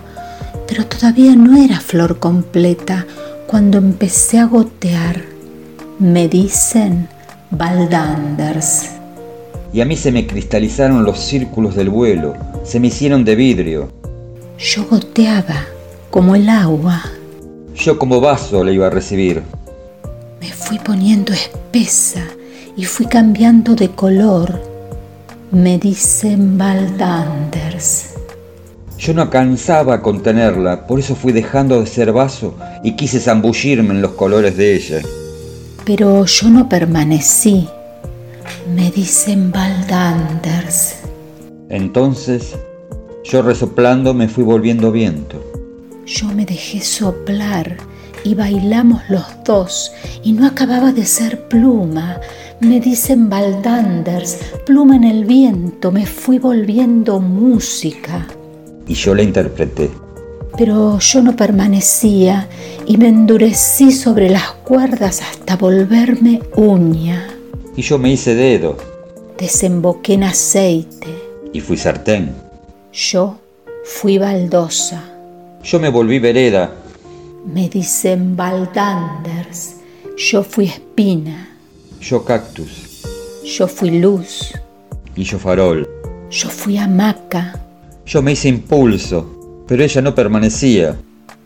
Pero 0.68 0.86
todavía 0.86 1.36
no 1.36 1.58
era 1.58 1.80
flor 1.80 2.20
completa 2.20 3.06
cuando 3.48 3.78
empecé 3.78 4.40
a 4.40 4.46
gotear. 4.46 5.22
Me 6.00 6.28
dicen 6.28 7.08
Valdanders. 7.52 8.92
Y 9.74 9.80
a 9.80 9.86
mí 9.86 9.96
se 9.96 10.12
me 10.12 10.28
cristalizaron 10.28 11.06
los 11.06 11.20
círculos 11.20 11.76
del 11.76 11.90
vuelo, 11.90 12.34
se 12.66 12.80
me 12.80 12.88
hicieron 12.88 13.24
de 13.24 13.36
vidrio. 13.36 13.92
Yo 14.58 14.86
goteaba 14.86 15.66
como 16.10 16.36
el 16.36 16.50
agua. 16.50 17.02
Yo 17.76 17.98
como 17.98 18.20
vaso 18.20 18.64
le 18.66 18.74
iba 18.74 18.88
a 18.88 18.90
recibir. 18.90 19.42
Me 20.42 20.52
fui 20.52 20.78
poniendo 20.80 21.32
espesa 21.32 22.22
y 22.76 22.86
fui 22.86 23.06
cambiando 23.06 23.76
de 23.76 23.90
color. 23.90 24.62
Me 25.52 25.78
dicen 25.78 26.58
Valdanders. 26.58 28.16
Yo 28.98 29.14
no 29.14 29.24
alcanzaba 29.24 29.96
a 29.96 30.02
contenerla, 30.02 30.86
por 30.86 31.00
eso 31.00 31.16
fui 31.16 31.32
dejando 31.32 31.80
de 31.80 31.88
ser 31.88 32.12
vaso 32.12 32.56
y 32.84 32.96
quise 32.96 33.20
zambullirme 33.20 33.96
en 33.96 34.02
los 34.02 34.12
colores 34.12 34.56
de 34.58 34.76
ella. 34.76 35.02
Pero 35.86 36.26
yo 36.26 36.50
no 36.50 36.70
permanecí. 36.70 37.68
Me 38.76 38.92
dicen 38.92 39.52
Valdanders. 39.52 40.98
Entonces, 41.70 42.56
yo 43.24 43.42
resoplando 43.42 44.14
me 44.14 44.28
fui 44.28 44.44
volviendo 44.44 44.92
viento. 44.92 45.44
Yo 46.06 46.28
me 46.28 46.46
dejé 46.46 46.82
soplar 46.82 47.78
y 48.24 48.36
bailamos 48.36 49.02
los 49.10 49.26
dos 49.46 49.92
y 50.24 50.34
no 50.34 50.46
acababa 50.46 50.92
de 50.92 51.06
ser 51.06 51.48
pluma. 51.48 52.20
Me 52.62 52.80
dicen 52.80 53.28
Valdanders, 53.28 54.38
pluma 54.68 54.96
en 54.96 55.04
el 55.04 55.26
viento, 55.26 55.92
me 55.92 56.06
fui 56.06 56.38
volviendo 56.38 57.20
música. 57.20 58.28
Y 58.86 58.94
yo 58.94 59.16
la 59.16 59.24
interpreté. 59.24 59.90
Pero 60.56 61.00
yo 61.00 61.24
no 61.24 61.36
permanecía 61.36 62.48
y 62.86 62.98
me 62.98 63.08
endurecí 63.08 63.92
sobre 63.92 64.30
las 64.30 64.52
cuerdas 64.52 65.24
hasta 65.24 65.58
volverme 65.58 66.40
uña. 66.56 67.28
Y 67.76 67.82
yo 67.82 67.98
me 67.98 68.12
hice 68.12 68.36
dedo. 68.36 68.78
Desemboqué 69.40 70.14
en 70.14 70.26
aceite. 70.26 71.08
Y 71.54 71.62
fui 71.62 71.78
sartén. 71.78 72.32
Yo 72.94 73.40
fui 73.84 74.20
baldosa. 74.20 75.04
Yo 75.64 75.80
me 75.80 75.90
volví 75.90 76.20
vereda. 76.20 76.72
Me 77.44 77.70
dicen 77.70 78.36
Valdanders. 78.36 79.78
Yo 80.16 80.44
fui 80.44 80.66
espina. 80.66 81.51
Yo 82.02 82.26
cactus. 82.26 83.04
Yo 83.46 83.68
fui 83.68 83.92
luz. 84.00 84.54
Y 85.16 85.24
yo 85.24 85.38
farol. 85.38 85.88
Yo 86.32 86.50
fui 86.50 86.76
hamaca. 86.78 87.54
Yo 88.08 88.24
me 88.24 88.32
hice 88.32 88.50
impulso, 88.50 89.64
pero 89.68 89.84
ella 89.84 90.02
no 90.02 90.16
permanecía. 90.16 90.96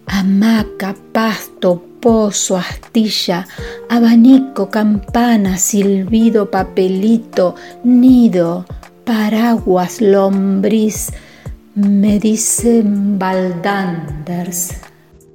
Hamaca, 0.06 0.96
pasto, 1.12 1.84
pozo, 2.00 2.56
astilla, 2.56 3.46
abanico, 3.90 4.70
campana, 4.70 5.58
silbido, 5.58 6.50
papelito, 6.50 7.56
nido, 7.84 8.66
paraguas, 9.04 10.00
lombriz. 10.00 11.12
Me 11.76 12.18
dicen 12.18 13.20
Valdanders. 13.20 14.72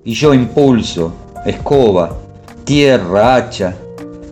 Y 0.03 0.14
yo 0.14 0.33
impulso, 0.33 1.14
escoba, 1.45 2.18
tierra, 2.64 3.37
hacha, 3.37 3.77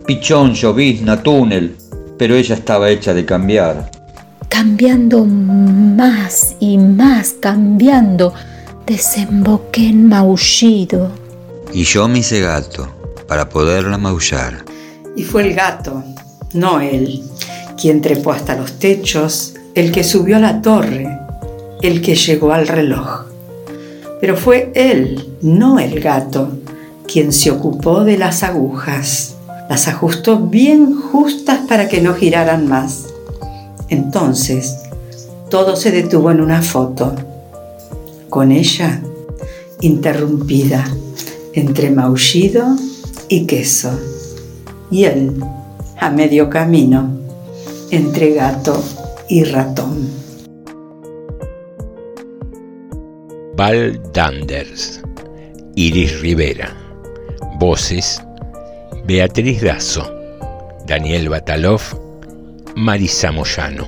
pichón, 0.09 0.55
llovizna, 0.55 1.21
túnel, 1.21 1.75
pero 2.17 2.35
ella 2.35 2.55
estaba 2.55 2.89
hecha 2.89 3.13
de 3.13 3.25
cambiar. 3.25 3.91
Cambiando 4.49 5.23
más 5.23 6.55
y 6.59 6.79
más, 6.79 7.35
cambiando, 7.39 8.33
desemboqué 8.87 9.89
en 9.89 10.09
maullido. 10.09 11.11
Y 11.71 11.83
yo 11.83 12.07
me 12.07 12.19
hice 12.19 12.41
gato 12.41 12.89
para 13.27 13.49
poderla 13.49 13.99
maullar. 13.99 14.65
Y 15.15 15.21
fue 15.21 15.47
el 15.47 15.53
gato, 15.53 16.03
no 16.53 16.79
él, 16.79 17.21
quien 17.79 18.01
trepó 18.01 18.31
hasta 18.31 18.55
los 18.55 18.79
techos, 18.79 19.53
el 19.75 19.91
que 19.91 20.03
subió 20.03 20.37
a 20.37 20.39
la 20.39 20.59
torre, 20.63 21.07
el 21.83 22.01
que 22.01 22.15
llegó 22.15 22.51
al 22.51 22.67
reloj. 22.67 23.25
Pero 24.19 24.35
fue 24.35 24.71
él, 24.73 25.35
no 25.43 25.77
el 25.77 25.99
gato, 25.99 26.57
quien 27.07 27.31
se 27.31 27.51
ocupó 27.51 28.03
de 28.03 28.17
las 28.17 28.41
agujas. 28.41 29.35
Las 29.69 29.87
ajustó 29.87 30.39
bien 30.39 30.99
justas 30.99 31.59
para 31.67 31.87
que 31.87 32.01
no 32.01 32.15
giraran 32.15 32.67
más. 32.67 33.05
Entonces, 33.87 34.79
todo 35.49 35.75
se 35.75 35.91
detuvo 35.91 36.31
en 36.31 36.41
una 36.41 36.63
foto, 36.63 37.15
con 38.29 38.51
ella 38.51 38.99
interrumpida 39.81 40.85
entre 41.53 41.91
maullido 41.91 42.65
y 43.27 43.45
queso, 43.45 43.91
y 44.89 45.03
él 45.03 45.43
a 45.99 46.09
medio 46.09 46.49
camino 46.49 47.09
entre 47.91 48.33
gato 48.33 48.83
y 49.27 49.43
ratón. 49.43 50.09
Val 53.55 54.01
Danders, 54.13 55.01
Iris 55.75 56.21
Rivera, 56.21 56.75
voces 57.59 58.21
Beatriz 59.09 59.63
Dazo, 59.63 60.03
Daniel 60.85 61.29
Batalov, 61.29 61.97
Marisa 62.75 63.31
Moyano. 63.31 63.87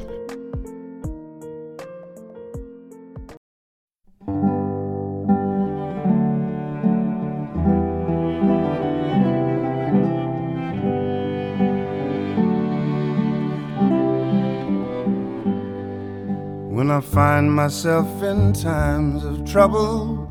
When 16.71 16.89
I 16.89 16.99
find 16.99 17.53
myself 17.53 18.23
in 18.23 18.53
times 18.53 19.23
of 19.23 19.45
trouble, 19.45 20.27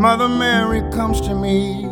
Mother 0.00 0.28
Mary 0.28 0.82
comes 0.90 1.20
to 1.20 1.32
me, 1.32 1.91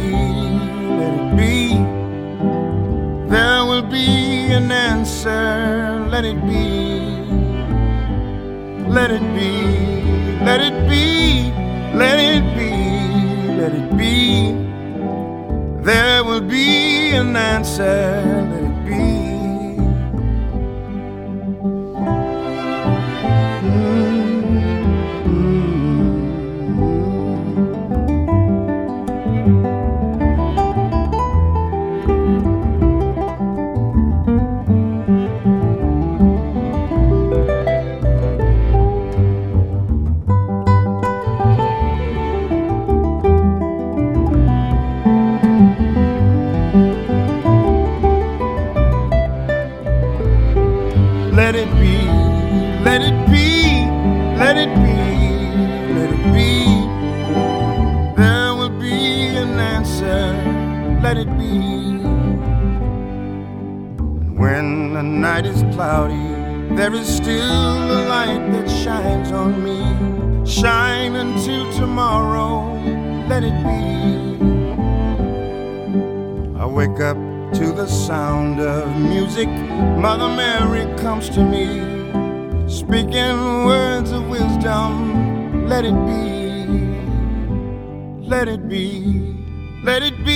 There 3.31 3.63
will 3.65 3.81
be 3.81 4.51
an 4.51 4.69
answer, 4.73 6.05
let 6.09 6.25
it 6.25 6.39
be. 6.45 6.91
Let 8.89 9.09
it 9.09 9.21
be, 9.33 9.51
let 10.43 10.59
it 10.59 10.75
be, 10.89 11.53
let 11.95 12.19
it 12.19 12.43
be, 12.57 12.71
let 13.55 13.73
it 13.73 13.97
be. 13.97 14.51
There 15.81 16.25
will 16.25 16.41
be 16.41 17.11
an 17.11 17.37
answer, 17.37 18.21
let 18.51 18.63
it 18.63 18.85
be. 18.85 19.20
The 77.81 77.87
sound 77.87 78.59
of 78.59 78.95
music. 78.99 79.49
Mother 79.97 80.29
Mary 80.35 80.85
comes 81.01 81.29
to 81.29 81.41
me, 81.43 81.65
speaking 82.69 83.65
words 83.65 84.11
of 84.11 84.29
wisdom. 84.29 85.67
Let 85.67 85.83
it 85.85 85.99
be, 86.05 86.27
let 88.33 88.47
it 88.47 88.69
be, 88.69 89.35
let 89.83 90.03
it 90.03 90.23
be, 90.23 90.30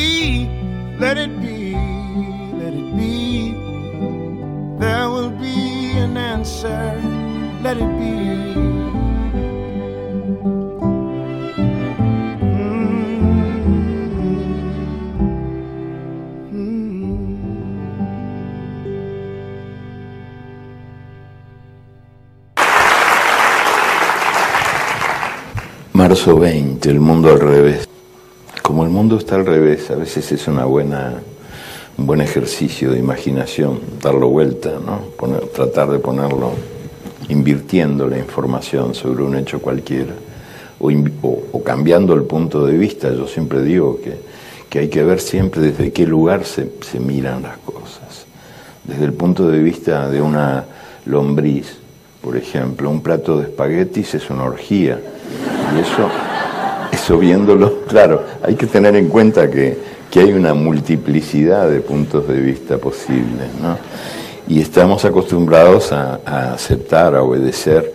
el 26.85 26.99
mundo 26.99 27.29
al 27.29 27.39
revés. 27.39 27.87
Como 28.61 28.83
el 28.83 28.89
mundo 28.89 29.17
está 29.17 29.35
al 29.35 29.45
revés, 29.45 29.89
a 29.91 29.95
veces 29.95 30.31
es 30.31 30.47
una 30.47 30.65
buena, 30.65 31.13
un 31.97 32.05
buen 32.07 32.21
ejercicio 32.21 32.91
de 32.91 32.99
imaginación, 32.99 33.79
darlo 34.01 34.29
vuelta, 34.29 34.71
¿no? 34.85 35.01
Tratar 35.53 35.89
de 35.91 35.99
ponerlo, 35.99 36.51
invirtiendo 37.29 38.07
la 38.07 38.17
información 38.17 38.93
sobre 38.95 39.23
un 39.23 39.35
hecho 39.35 39.59
cualquiera, 39.61 40.13
o- 40.79 41.43
o 41.51 41.63
cambiando 41.63 42.13
el 42.13 42.23
punto 42.23 42.65
de 42.65 42.77
vista. 42.77 43.11
Yo 43.11 43.27
siempre 43.27 43.61
digo 43.61 43.99
que, 44.03 44.17
que 44.69 44.79
hay 44.79 44.87
que 44.89 45.03
ver 45.03 45.19
siempre 45.19 45.61
desde 45.61 45.91
qué 45.91 46.05
lugar 46.07 46.43
se, 46.45 46.71
se 46.81 46.99
miran 46.99 47.43
las 47.43 47.57
cosas. 47.59 48.25
Desde 48.83 49.05
el 49.05 49.13
punto 49.13 49.47
de 49.47 49.59
vista 49.59 50.09
de 50.09 50.21
una 50.21 50.65
lombriz, 51.05 51.77
por 52.21 52.35
ejemplo, 52.35 52.89
un 52.89 53.01
plato 53.01 53.37
de 53.37 53.43
espaguetis 53.45 54.15
es 54.15 54.29
una 54.29 54.43
orgía. 54.43 54.99
Y 55.75 55.79
eso, 55.79 56.09
eso 57.05 57.19
viéndolo, 57.19 57.81
claro, 57.87 58.23
hay 58.41 58.55
que 58.55 58.65
tener 58.65 58.95
en 58.95 59.09
cuenta 59.09 59.49
que, 59.49 59.77
que 60.09 60.21
hay 60.21 60.33
una 60.33 60.55
multiplicidad 60.55 61.69
de 61.69 61.79
puntos 61.79 62.27
de 62.27 62.41
vista 62.41 62.79
posibles, 62.79 63.47
¿no? 63.61 63.77
Y 64.47 64.59
estamos 64.59 65.05
acostumbrados 65.05 65.91
a, 65.91 66.19
a 66.25 66.53
aceptar, 66.53 67.15
a 67.15 67.21
obedecer 67.21 67.93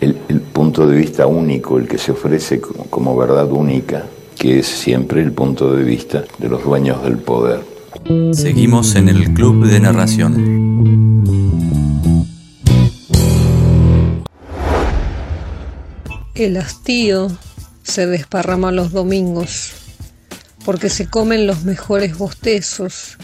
el, 0.00 0.16
el 0.28 0.40
punto 0.40 0.86
de 0.86 0.96
vista 0.96 1.26
único, 1.26 1.78
el 1.78 1.86
que 1.86 1.98
se 1.98 2.10
ofrece 2.10 2.60
como, 2.60 2.84
como 2.86 3.16
verdad 3.16 3.50
única, 3.52 4.04
que 4.36 4.60
es 4.60 4.66
siempre 4.66 5.22
el 5.22 5.32
punto 5.32 5.72
de 5.72 5.84
vista 5.84 6.24
de 6.38 6.48
los 6.48 6.64
dueños 6.64 7.02
del 7.04 7.18
poder. 7.18 7.60
Seguimos 8.32 8.96
en 8.96 9.08
el 9.08 9.32
Club 9.32 9.66
de 9.66 9.78
Narración. 9.78 10.60
El 16.34 16.56
hastío 16.56 17.28
se 17.82 18.06
desparrama 18.06 18.72
los 18.72 18.92
domingos, 18.92 19.72
porque 20.64 20.90
se 20.90 21.06
comen 21.06 21.46
los 21.46 21.64
mejores 21.64 22.16
bostezos 22.16 23.16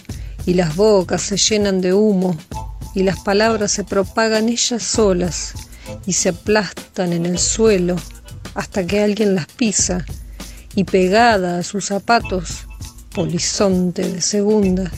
y 0.47 0.55
las 0.55 0.77
bocas 0.77 1.23
se 1.23 1.37
llenan 1.37 1.81
de 1.81 1.93
humo 1.93 2.37
y 2.95 3.03
las 3.03 3.21
palabras 3.21 3.73
se 3.73 3.85
propagan 3.85 4.49
ellas 4.49 4.83
solas 4.83 5.53
y 6.07 6.15
se 6.15 6.31
aplastan 6.31 7.13
en 7.13 7.27
el 7.27 7.39
suelo 7.39 7.97
hasta 8.55 8.87
que 8.87 9.03
alguien 9.03 9.35
las 9.35 9.47
pisa 9.47 10.05
y 10.75 10.85
pegada 10.85 11.59
a 11.59 11.63
sus 11.63 11.87
zapatos, 11.87 12.67
polizonte 13.15 14.11
de 14.11 14.21
segunda, 14.21 14.91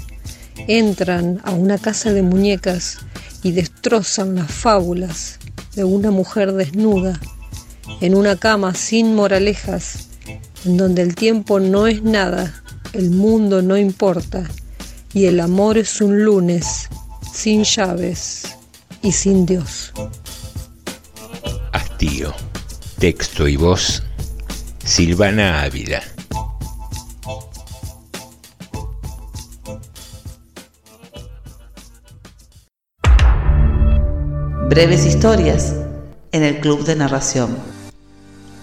entran 0.69 1.41
a 1.45 1.51
una 1.51 1.79
casa 1.79 2.13
de 2.13 2.23
muñecas 2.23 2.99
y 3.43 3.53
destrozan 3.53 4.35
las 4.35 4.51
fábulas 4.51 5.39
de 5.75 5.85
una 5.85 6.11
mujer 6.11 6.53
desnuda 6.53 7.21
en 8.01 8.15
una 8.15 8.37
cama 8.37 8.75
sin 8.75 9.15
moralejas, 9.15 10.09
en 10.65 10.77
donde 10.77 11.03
el 11.03 11.15
tiempo 11.15 11.61
no 11.61 11.87
es 11.87 12.03
nada, 12.03 12.63
el 12.93 13.11
mundo 13.11 13.63
no 13.63 13.77
importa, 13.77 14.45
y 15.13 15.27
el 15.27 15.41
amor 15.41 15.79
es 15.79 16.01
un 16.01 16.25
lunes 16.25 16.89
sin 17.33 17.65
llaves 17.65 18.57
y 19.03 19.13
sin 19.13 19.47
Dios. 19.47 19.93
Hastío. 21.73 22.35
Texto 22.99 23.47
y 23.47 23.57
voz. 23.57 24.03
Silvana 24.85 25.63
Ávila. 25.63 26.03
Breves 34.69 35.07
historias 35.07 35.75
en 36.33 36.43
el 36.43 36.61
Club 36.61 36.85
de 36.85 36.97
Narración. 36.97 37.78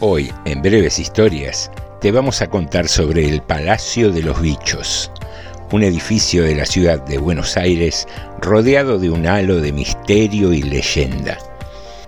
Hoy, 0.07 0.31
en 0.45 0.61
breves 0.61 0.99
historias, 0.99 1.71
te 1.99 2.11
vamos 2.11 2.43
a 2.43 2.47
contar 2.47 2.87
sobre 2.87 3.27
el 3.27 3.41
Palacio 3.41 4.11
de 4.11 4.21
los 4.21 4.39
Bichos, 4.39 5.11
un 5.71 5.81
edificio 5.81 6.43
de 6.43 6.53
la 6.53 6.67
ciudad 6.67 7.03
de 7.07 7.17
Buenos 7.17 7.57
Aires 7.57 8.07
rodeado 8.39 8.99
de 8.99 9.09
un 9.09 9.25
halo 9.25 9.61
de 9.61 9.71
misterio 9.71 10.53
y 10.53 10.61
leyenda. 10.61 11.39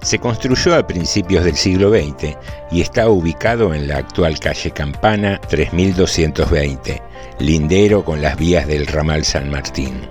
Se 0.03 0.19
construyó 0.19 0.75
a 0.75 0.85
principios 0.85 1.43
del 1.43 1.55
siglo 1.55 1.89
XX 1.89 2.37
y 2.69 2.81
está 2.81 3.09
ubicado 3.09 3.73
en 3.73 3.87
la 3.87 3.97
actual 3.97 4.37
calle 4.37 4.69
Campana 4.69 5.41
3220, 5.49 7.01
lindero 7.39 8.05
con 8.05 8.21
las 8.21 8.37
vías 8.37 8.67
del 8.67 8.85
ramal 8.85 9.25
San 9.25 9.49
Martín. 9.49 10.07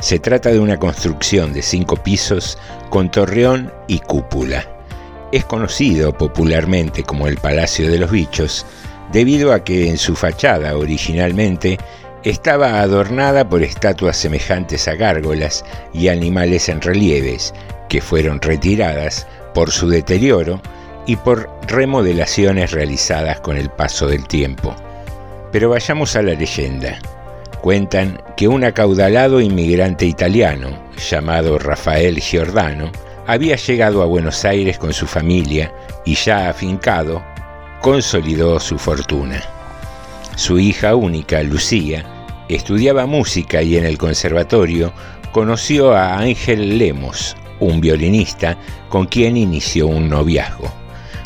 Se 0.00 0.18
trata 0.18 0.48
de 0.48 0.60
una 0.60 0.78
construcción 0.78 1.52
de 1.52 1.60
cinco 1.60 1.96
pisos 1.96 2.56
con 2.88 3.10
torreón 3.10 3.70
y 3.86 3.98
cúpula. 3.98 4.71
Es 5.32 5.46
conocido 5.46 6.16
popularmente 6.16 7.02
como 7.04 7.26
el 7.26 7.38
Palacio 7.38 7.90
de 7.90 7.98
los 7.98 8.10
Bichos 8.10 8.66
debido 9.12 9.52
a 9.52 9.64
que 9.64 9.88
en 9.88 9.96
su 9.96 10.14
fachada 10.14 10.76
originalmente 10.76 11.78
estaba 12.22 12.80
adornada 12.80 13.48
por 13.48 13.62
estatuas 13.62 14.16
semejantes 14.16 14.86
a 14.88 14.94
gárgolas 14.94 15.64
y 15.94 16.08
animales 16.08 16.68
en 16.68 16.82
relieves 16.82 17.54
que 17.88 18.02
fueron 18.02 18.40
retiradas 18.42 19.26
por 19.54 19.70
su 19.70 19.88
deterioro 19.88 20.60
y 21.06 21.16
por 21.16 21.50
remodelaciones 21.66 22.70
realizadas 22.70 23.40
con 23.40 23.56
el 23.56 23.70
paso 23.70 24.06
del 24.06 24.26
tiempo. 24.28 24.76
Pero 25.50 25.70
vayamos 25.70 26.14
a 26.14 26.22
la 26.22 26.34
leyenda. 26.34 26.98
Cuentan 27.60 28.22
que 28.36 28.48
un 28.48 28.64
acaudalado 28.64 29.40
inmigrante 29.40 30.04
italiano, 30.04 30.70
llamado 31.10 31.58
Rafael 31.58 32.20
Giordano, 32.20 32.92
había 33.32 33.56
llegado 33.56 34.02
a 34.02 34.06
Buenos 34.06 34.44
Aires 34.44 34.76
con 34.76 34.92
su 34.92 35.06
familia 35.06 35.72
y 36.04 36.14
ya 36.16 36.50
afincado, 36.50 37.22
consolidó 37.80 38.60
su 38.60 38.78
fortuna. 38.78 39.42
Su 40.36 40.58
hija 40.58 40.94
única, 40.94 41.42
Lucía, 41.42 42.04
estudiaba 42.50 43.06
música 43.06 43.62
y 43.62 43.78
en 43.78 43.86
el 43.86 43.96
conservatorio 43.96 44.92
conoció 45.32 45.94
a 45.94 46.18
Ángel 46.18 46.76
Lemos, 46.76 47.34
un 47.58 47.80
violinista 47.80 48.58
con 48.90 49.06
quien 49.06 49.38
inició 49.38 49.86
un 49.86 50.10
noviazgo. 50.10 50.70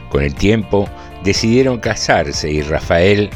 Con 0.08 0.22
el 0.22 0.34
tiempo 0.36 0.88
decidieron 1.24 1.80
casarse 1.80 2.48
y 2.48 2.62
Rafael, 2.62 3.30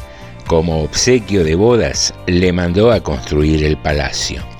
como 0.47 0.81
obsequio 0.83 1.43
de 1.43 1.55
bodas, 1.55 2.13
le 2.25 2.53
mandó 2.53 2.93
a 2.93 3.01
construir 3.01 3.65
el 3.65 3.75
palacio. 3.75 4.50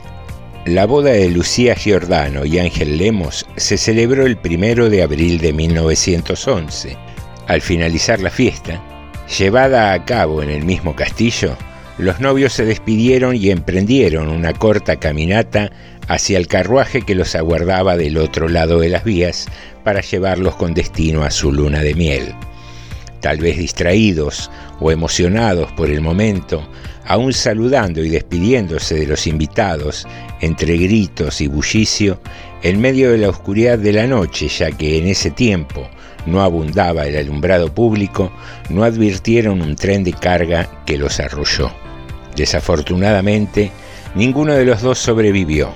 La 0.65 0.85
boda 0.85 1.09
de 1.09 1.27
Lucía 1.27 1.73
Giordano 1.73 2.45
y 2.45 2.59
Ángel 2.59 2.99
Lemos 2.99 3.47
se 3.57 3.79
celebró 3.79 4.27
el 4.27 4.37
primero 4.37 4.91
de 4.91 5.01
abril 5.01 5.39
de 5.39 5.53
1911. 5.53 6.95
Al 7.47 7.61
finalizar 7.61 8.19
la 8.19 8.29
fiesta, 8.29 8.79
llevada 9.39 9.91
a 9.91 10.05
cabo 10.05 10.43
en 10.43 10.51
el 10.51 10.63
mismo 10.63 10.95
castillo, 10.95 11.57
los 11.97 12.19
novios 12.19 12.53
se 12.53 12.63
despidieron 12.63 13.35
y 13.35 13.49
emprendieron 13.49 14.29
una 14.29 14.53
corta 14.53 14.97
caminata 14.97 15.71
hacia 16.07 16.37
el 16.37 16.47
carruaje 16.47 17.01
que 17.01 17.15
los 17.15 17.33
aguardaba 17.33 17.97
del 17.97 18.17
otro 18.17 18.47
lado 18.47 18.81
de 18.81 18.89
las 18.89 19.03
vías 19.03 19.47
para 19.83 20.01
llevarlos 20.01 20.55
con 20.57 20.75
destino 20.75 21.23
a 21.23 21.31
su 21.31 21.51
luna 21.51 21.79
de 21.79 21.95
miel. 21.95 22.35
Tal 23.19 23.39
vez 23.39 23.57
distraídos 23.57 24.51
o 24.79 24.91
emocionados 24.91 25.71
por 25.71 25.89
el 25.89 26.01
momento, 26.01 26.67
aún 27.05 27.33
saludando 27.33 28.03
y 28.03 28.09
despidiéndose 28.09 28.95
de 28.95 29.07
los 29.07 29.27
invitados 29.27 30.07
entre 30.41 30.77
gritos 30.77 31.41
y 31.41 31.47
bullicio, 31.47 32.19
en 32.63 32.79
medio 32.79 33.11
de 33.11 33.17
la 33.17 33.29
oscuridad 33.29 33.79
de 33.79 33.93
la 33.93 34.07
noche, 34.07 34.47
ya 34.47 34.71
que 34.71 34.97
en 34.97 35.07
ese 35.07 35.31
tiempo 35.31 35.89
no 36.25 36.41
abundaba 36.41 37.07
el 37.07 37.17
alumbrado 37.17 37.73
público, 37.73 38.31
no 38.69 38.83
advirtieron 38.83 39.61
un 39.61 39.75
tren 39.75 40.03
de 40.03 40.13
carga 40.13 40.83
que 40.85 40.97
los 40.97 41.19
arrolló. 41.19 41.71
Desafortunadamente, 42.35 43.71
ninguno 44.15 44.53
de 44.53 44.65
los 44.65 44.81
dos 44.81 44.99
sobrevivió. 44.99 45.73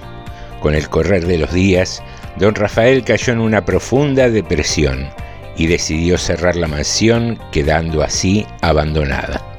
Con 0.62 0.76
el 0.76 0.90
correr 0.90 1.26
de 1.26 1.38
los 1.38 1.54
días, 1.54 2.02
don 2.38 2.56
Rafael 2.56 3.04
cayó 3.04 3.34
en 3.34 3.40
una 3.40 3.66
profunda 3.66 4.30
depresión 4.30 5.10
y 5.58 5.68
decidió 5.68 6.18
cerrar 6.18 6.56
la 6.56 6.68
mansión, 6.68 7.40
quedando 7.52 8.04
así 8.04 8.46
abandonada. 8.62 9.55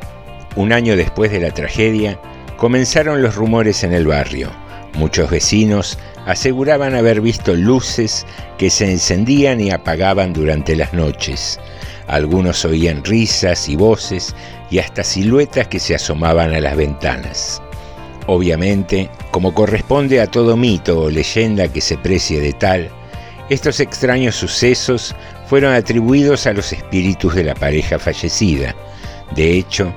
Un 0.56 0.72
año 0.72 0.96
después 0.96 1.30
de 1.30 1.40
la 1.40 1.50
tragedia, 1.50 2.18
comenzaron 2.56 3.22
los 3.22 3.34
rumores 3.34 3.84
en 3.84 3.92
el 3.92 4.06
barrio. 4.06 4.50
Muchos 4.94 5.30
vecinos 5.30 5.98
aseguraban 6.24 6.94
haber 6.94 7.20
visto 7.20 7.54
luces 7.54 8.26
que 8.56 8.70
se 8.70 8.90
encendían 8.90 9.60
y 9.60 9.70
apagaban 9.70 10.32
durante 10.32 10.74
las 10.74 10.94
noches. 10.94 11.60
Algunos 12.06 12.64
oían 12.64 13.04
risas 13.04 13.68
y 13.68 13.76
voces 13.76 14.34
y 14.70 14.78
hasta 14.78 15.04
siluetas 15.04 15.68
que 15.68 15.78
se 15.78 15.94
asomaban 15.94 16.54
a 16.54 16.60
las 16.60 16.76
ventanas. 16.76 17.60
Obviamente, 18.26 19.10
como 19.30 19.52
corresponde 19.52 20.20
a 20.20 20.26
todo 20.26 20.56
mito 20.56 21.02
o 21.02 21.10
leyenda 21.10 21.68
que 21.68 21.82
se 21.82 21.98
precie 21.98 22.40
de 22.40 22.54
tal, 22.54 22.88
estos 23.50 23.78
extraños 23.78 24.34
sucesos 24.34 25.14
fueron 25.48 25.74
atribuidos 25.74 26.46
a 26.46 26.52
los 26.52 26.72
espíritus 26.72 27.34
de 27.34 27.44
la 27.44 27.54
pareja 27.54 27.98
fallecida. 27.98 28.74
De 29.36 29.52
hecho, 29.52 29.92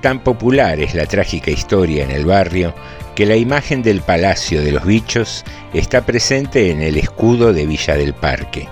tan 0.00 0.22
popular 0.22 0.80
es 0.80 0.94
la 0.94 1.06
trágica 1.06 1.50
historia 1.50 2.04
en 2.04 2.10
el 2.10 2.26
barrio 2.26 2.74
que 3.14 3.26
la 3.26 3.36
imagen 3.36 3.82
del 3.82 4.00
Palacio 4.00 4.62
de 4.62 4.72
los 4.72 4.84
Bichos 4.84 5.44
está 5.74 6.06
presente 6.06 6.70
en 6.70 6.82
el 6.82 6.96
escudo 6.96 7.52
de 7.52 7.66
Villa 7.66 7.96
del 7.96 8.14
Parque. 8.14 8.68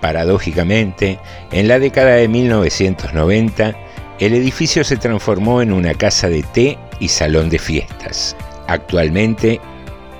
Paradójicamente, 0.00 1.18
en 1.52 1.68
la 1.68 1.78
década 1.78 2.14
de 2.14 2.28
1990, 2.28 3.74
el 4.20 4.34
edificio 4.34 4.84
se 4.84 4.96
transformó 4.96 5.60
en 5.60 5.72
una 5.72 5.94
casa 5.94 6.28
de 6.28 6.42
té 6.42 6.78
y 7.00 7.08
salón 7.08 7.48
de 7.50 7.58
fiestas. 7.58 8.36
Actualmente 8.68 9.60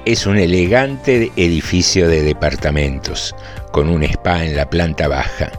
es 0.04 0.26
un 0.26 0.36
elegante 0.36 1.32
edificio 1.36 2.08
de 2.08 2.22
departamentos, 2.22 3.34
con 3.72 3.88
un 3.88 4.02
spa 4.02 4.44
en 4.44 4.56
la 4.56 4.68
planta 4.68 5.08
baja, 5.08 5.52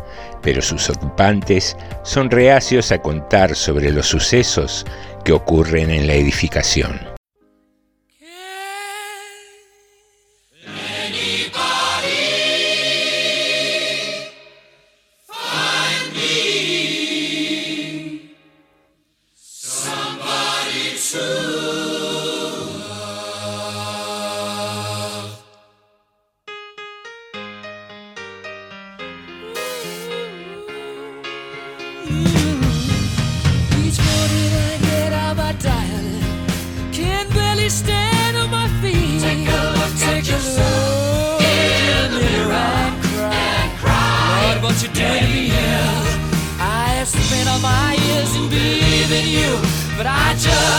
pero 0.45 0.61
sus 0.61 0.89
ocupantes 0.91 1.75
son 2.03 2.29
reacios 2.29 2.91
a 2.91 3.01
contar 3.01 3.55
sobre 3.55 3.91
los 3.91 4.05
sucesos 4.05 4.85
que 5.25 5.33
ocurren 5.33 5.89
en 5.89 6.05
la 6.05 6.13
edificación. 6.13 7.14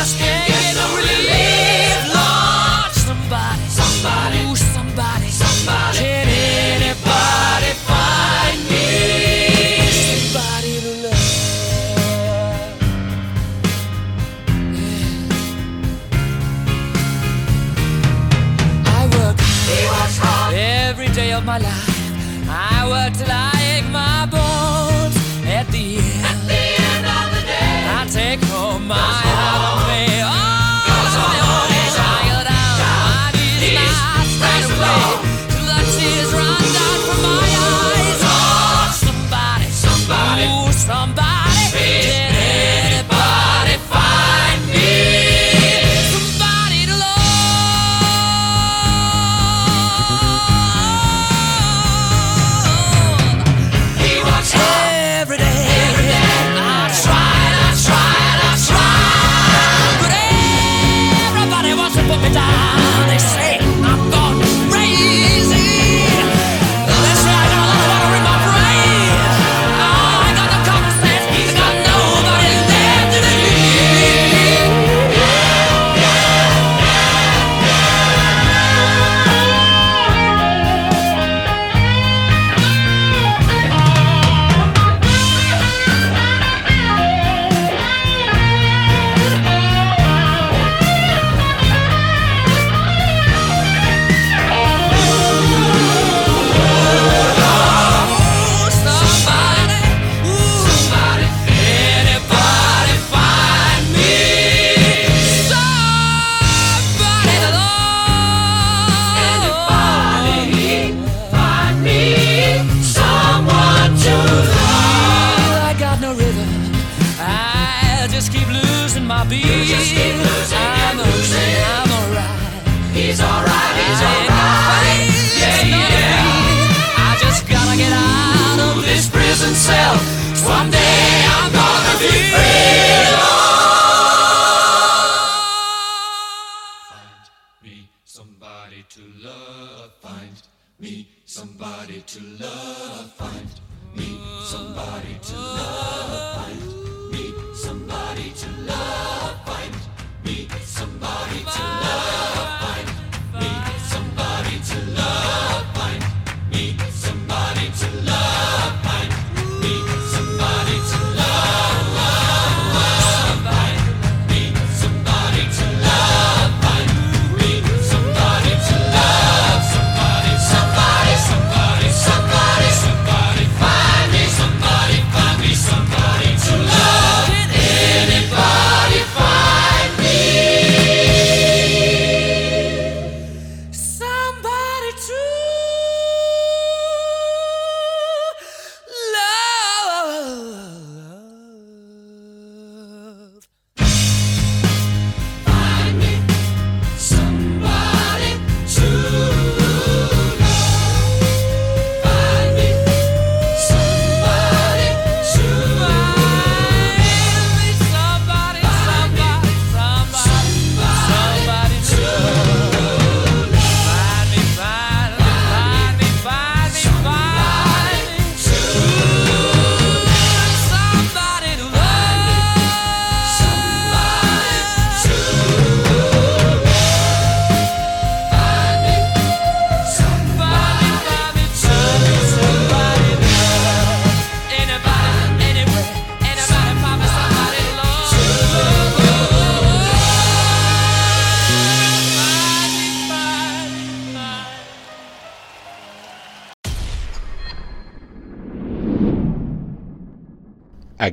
Just 0.06 0.35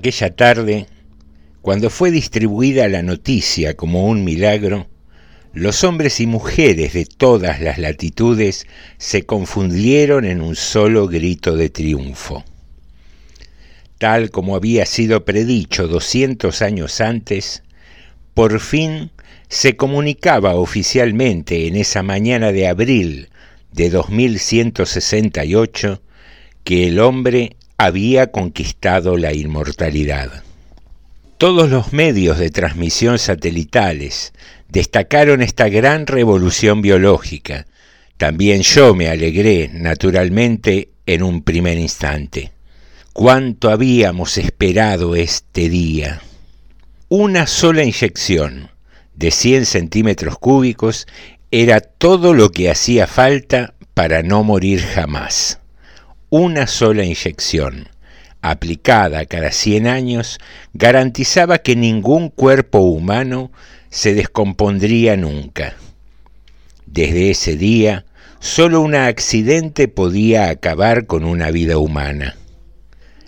Aquella 0.04 0.36
tarde, 0.36 0.88
cuando 1.62 1.90
fue 1.90 2.12
distribuida 2.12 2.90
la 2.90 3.02
noticia 3.02 3.78
como 3.78 4.06
un 4.06 4.26
milagro, 4.26 4.90
los 5.54 5.86
hombres 5.86 6.20
y 6.20 6.28
mujeres 6.28 6.92
de 6.92 7.06
todas 7.06 7.62
las 7.62 7.78
latitudes 7.78 8.68
se 8.98 9.26
confundieron 9.26 10.26
en 10.26 10.42
un 10.42 10.58
solo 10.58 11.08
grito 11.08 11.56
de 11.56 11.70
triunfo. 11.70 12.44
Tal 13.98 14.30
como 14.30 14.58
había 14.58 14.86
sido 14.86 15.24
predicho 15.24 15.88
200 15.88 16.62
años 16.62 17.00
antes, 17.00 17.64
por 18.34 18.60
fin 18.60 19.10
se 19.48 19.78
comunicaba 19.78 20.56
oficialmente 20.56 21.68
en 21.68 21.78
esa 21.78 22.04
mañana 22.04 22.52
de 22.52 22.68
abril 22.68 23.30
de 23.72 23.90
2168 23.90 26.02
que 26.66 26.88
el 26.88 27.00
hombre 27.00 27.56
había 27.78 28.32
conquistado 28.32 29.18
la 29.18 29.34
inmortalidad. 29.34 30.44
Todos 31.38 31.70
los 31.70 31.92
medios 31.92 32.38
de 32.38 32.50
transmisión 32.50 33.20
satelitales 33.20 34.34
destacaron 34.70 35.42
esta 35.42 35.70
gran 35.70 36.08
revolución 36.08 36.82
biológica. 36.82 37.66
También 38.18 38.62
yo 38.62 38.96
me 38.96 39.10
alegré, 39.10 39.70
naturalmente, 39.74 40.90
en 41.06 41.24
un 41.24 41.44
primer 41.44 41.78
instante. 41.78 42.52
Cuánto 43.12 43.70
habíamos 43.70 44.38
esperado 44.38 45.16
este 45.16 45.70
día. 45.70 46.22
Una 47.10 47.46
sola 47.46 47.84
inyección 47.84 48.72
de 49.16 49.32
100 49.32 49.66
centímetros 49.66 50.40
cúbicos 50.40 51.08
era 51.52 51.82
todo 51.82 52.34
lo 52.34 52.52
que 52.52 52.72
hacía 52.72 53.06
falta 53.06 53.76
para 53.94 54.24
no 54.24 54.44
morir 54.44 54.82
jamás. 54.82 55.60
Una 56.36 56.66
sola 56.66 57.04
inyección, 57.04 57.90
aplicada 58.42 59.28
cada 59.28 59.52
100 59.52 59.86
años, 59.86 60.40
garantizaba 60.74 61.60
que 61.60 61.76
ningún 61.76 62.30
cuerpo 62.30 62.80
humano 62.80 63.52
se 63.92 64.16
descompondría 64.16 65.16
nunca. 65.16 65.76
Desde 66.88 67.30
ese 67.30 67.56
día, 67.56 68.06
solo 68.40 68.82
un 68.82 68.96
accidente 68.96 69.88
podía 69.88 70.50
acabar 70.50 71.06
con 71.06 71.24
una 71.24 71.52
vida 71.52 71.78
humana. 71.78 72.36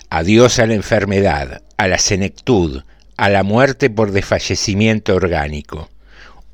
Adiós 0.09 0.57
a 0.57 0.65
la 0.65 0.73
enfermedad, 0.73 1.61
a 1.77 1.87
la 1.87 1.99
senectud, 1.99 2.81
a 3.17 3.29
la 3.29 3.43
muerte 3.43 3.91
por 3.91 4.13
desfallecimiento 4.13 5.13
orgánico. 5.13 5.91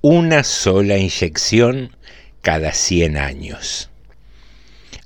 Una 0.02 0.44
sola 0.44 0.98
inyección 0.98 1.96
cada 2.42 2.74
100 2.74 3.16
años. 3.16 3.91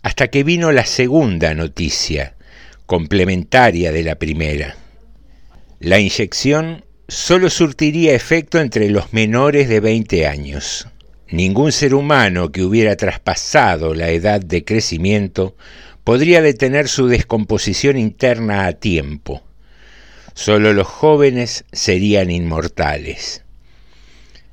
Hasta 0.01 0.27
que 0.27 0.43
vino 0.43 0.71
la 0.71 0.85
segunda 0.85 1.53
noticia, 1.53 2.35
complementaria 2.85 3.91
de 3.91 4.03
la 4.03 4.15
primera. 4.15 4.75
La 5.79 5.99
inyección 5.99 6.85
solo 7.07 7.49
surtiría 7.49 8.13
efecto 8.13 8.59
entre 8.59 8.89
los 8.89 9.13
menores 9.13 9.69
de 9.69 9.79
20 9.79 10.27
años. 10.27 10.87
Ningún 11.29 11.71
ser 11.71 11.93
humano 11.93 12.51
que 12.51 12.63
hubiera 12.63 12.95
traspasado 12.95 13.93
la 13.93 14.09
edad 14.09 14.41
de 14.41 14.63
crecimiento 14.63 15.55
podría 16.03 16.41
detener 16.41 16.87
su 16.87 17.07
descomposición 17.07 17.97
interna 17.97 18.67
a 18.67 18.73
tiempo. 18.73 19.43
Solo 20.35 20.73
los 20.73 20.87
jóvenes 20.87 21.65
serían 21.71 22.29
inmortales. 22.29 23.43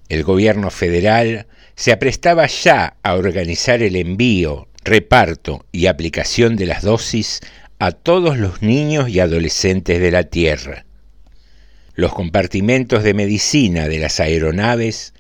El 0.08 0.24
gobierno 0.24 0.70
federal 0.70 1.46
se 1.74 1.92
aprestaba 1.92 2.46
ya 2.46 2.96
a 3.02 3.14
organizar 3.14 3.82
el 3.82 3.96
envío, 3.96 4.68
reparto 4.84 5.64
y 5.72 5.86
aplicación 5.86 6.56
de 6.56 6.66
las 6.66 6.82
dosis 6.82 7.40
a 7.78 7.92
todos 7.92 8.38
los 8.38 8.62
niños 8.62 9.08
y 9.08 9.20
adolescentes 9.20 10.00
de 10.00 10.10
la 10.10 10.24
Tierra. 10.24 10.84
Los 11.94 12.12
compartimentos 12.14 13.02
de 13.02 13.14
medicina 13.14 13.88
de 13.88 13.98
las 13.98 14.18
aeronaves 14.20 15.14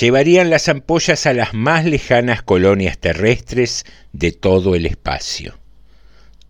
llevarían 0.00 0.50
las 0.50 0.68
ampollas 0.68 1.26
a 1.26 1.34
las 1.34 1.54
más 1.54 1.84
lejanas 1.84 2.42
colonias 2.42 2.98
terrestres 2.98 3.84
de 4.12 4.32
todo 4.32 4.74
el 4.74 4.86
espacio. 4.86 5.58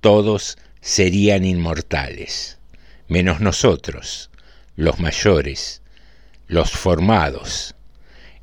Todos 0.00 0.58
serían 0.80 1.44
inmortales, 1.44 2.58
menos 3.08 3.40
nosotros, 3.40 4.30
los 4.76 5.00
mayores, 5.00 5.82
los 6.46 6.70
formados, 6.70 7.74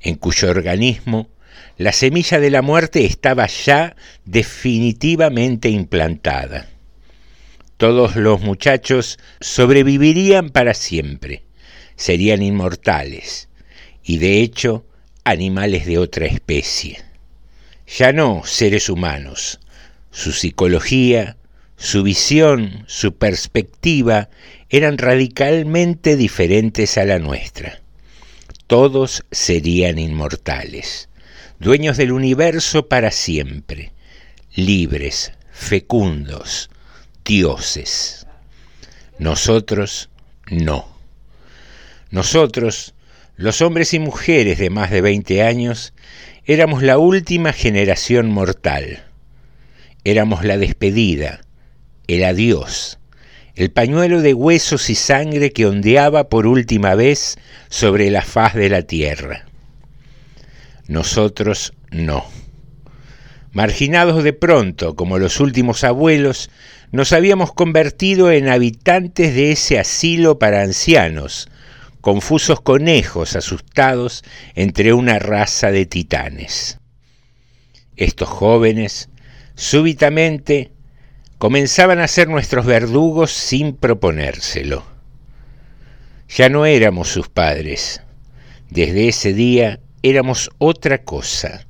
en 0.01 0.15
cuyo 0.15 0.49
organismo 0.49 1.29
la 1.77 1.91
semilla 1.91 2.39
de 2.39 2.51
la 2.51 2.61
muerte 2.61 3.05
estaba 3.05 3.47
ya 3.47 3.95
definitivamente 4.25 5.69
implantada. 5.69 6.67
Todos 7.77 8.15
los 8.15 8.41
muchachos 8.41 9.17
sobrevivirían 9.39 10.49
para 10.49 10.73
siempre, 10.73 11.43
serían 11.95 12.41
inmortales 12.41 13.49
y 14.03 14.17
de 14.17 14.41
hecho 14.41 14.85
animales 15.23 15.85
de 15.85 15.97
otra 15.97 16.25
especie. 16.25 17.01
Ya 17.87 18.13
no 18.13 18.43
seres 18.45 18.89
humanos, 18.89 19.59
su 20.11 20.31
psicología, 20.31 21.37
su 21.75 22.03
visión, 22.03 22.83
su 22.87 23.15
perspectiva 23.15 24.29
eran 24.69 24.97
radicalmente 24.97 26.15
diferentes 26.15 26.97
a 26.97 27.05
la 27.05 27.17
nuestra. 27.17 27.81
todos 28.67 29.25
serían 29.31 29.99
inmortales, 29.99 31.09
dueños 31.61 31.95
del 31.95 32.11
universo 32.11 32.87
para 32.87 33.11
siempre, 33.11 33.91
libres, 34.55 35.31
fecundos, 35.51 36.71
dioses. 37.23 38.25
Nosotros 39.19 40.09
no. 40.49 40.87
Nosotros, 42.09 42.95
los 43.35 43.61
hombres 43.61 43.93
y 43.93 43.99
mujeres 43.99 44.57
de 44.57 44.71
más 44.71 44.89
de 44.89 45.01
20 45.01 45.43
años, 45.43 45.93
éramos 46.45 46.81
la 46.81 46.97
última 46.97 47.53
generación 47.53 48.31
mortal. 48.31 49.03
Éramos 50.03 50.43
la 50.43 50.57
despedida, 50.57 51.41
el 52.07 52.23
adiós, 52.23 52.97
el 53.53 53.69
pañuelo 53.69 54.23
de 54.23 54.33
huesos 54.33 54.89
y 54.89 54.95
sangre 54.95 55.51
que 55.51 55.67
ondeaba 55.67 56.27
por 56.27 56.47
última 56.47 56.95
vez 56.95 57.37
sobre 57.69 58.09
la 58.09 58.23
faz 58.23 58.55
de 58.55 58.69
la 58.69 58.81
tierra. 58.81 59.45
Nosotros 60.91 61.71
no. 61.89 62.25
Marginados 63.53 64.25
de 64.25 64.33
pronto, 64.33 64.97
como 64.97 65.19
los 65.19 65.39
últimos 65.39 65.85
abuelos, 65.85 66.49
nos 66.91 67.13
habíamos 67.13 67.53
convertido 67.53 68.29
en 68.29 68.49
habitantes 68.49 69.33
de 69.33 69.53
ese 69.53 69.79
asilo 69.79 70.37
para 70.37 70.63
ancianos, 70.63 71.47
confusos 72.01 72.59
conejos 72.59 73.37
asustados 73.37 74.25
entre 74.53 74.91
una 74.91 75.17
raza 75.17 75.71
de 75.71 75.85
titanes. 75.85 76.77
Estos 77.95 78.27
jóvenes, 78.27 79.07
súbitamente, 79.55 80.73
comenzaban 81.37 81.99
a 81.99 82.07
ser 82.09 82.27
nuestros 82.27 82.65
verdugos 82.65 83.31
sin 83.31 83.77
proponérselo. 83.77 84.83
Ya 86.27 86.49
no 86.49 86.65
éramos 86.65 87.07
sus 87.07 87.29
padres. 87.29 88.01
Desde 88.69 89.07
ese 89.07 89.31
día 89.31 89.79
éramos 90.03 90.49
otra 90.57 91.03
cosa, 91.03 91.67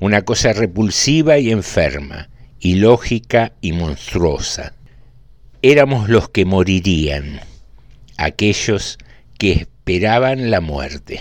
una 0.00 0.22
cosa 0.22 0.52
repulsiva 0.52 1.38
y 1.38 1.50
enferma, 1.50 2.28
ilógica 2.60 3.52
y 3.60 3.72
monstruosa. 3.72 4.74
Éramos 5.62 6.08
los 6.08 6.28
que 6.28 6.44
morirían, 6.44 7.40
aquellos 8.16 8.98
que 9.38 9.52
esperaban 9.52 10.50
la 10.50 10.60
muerte. 10.60 11.20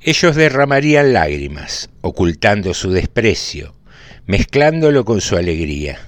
Ellos 0.00 0.34
derramarían 0.34 1.12
lágrimas, 1.12 1.90
ocultando 2.00 2.74
su 2.74 2.90
desprecio, 2.90 3.74
mezclándolo 4.26 5.04
con 5.04 5.20
su 5.20 5.36
alegría, 5.36 5.98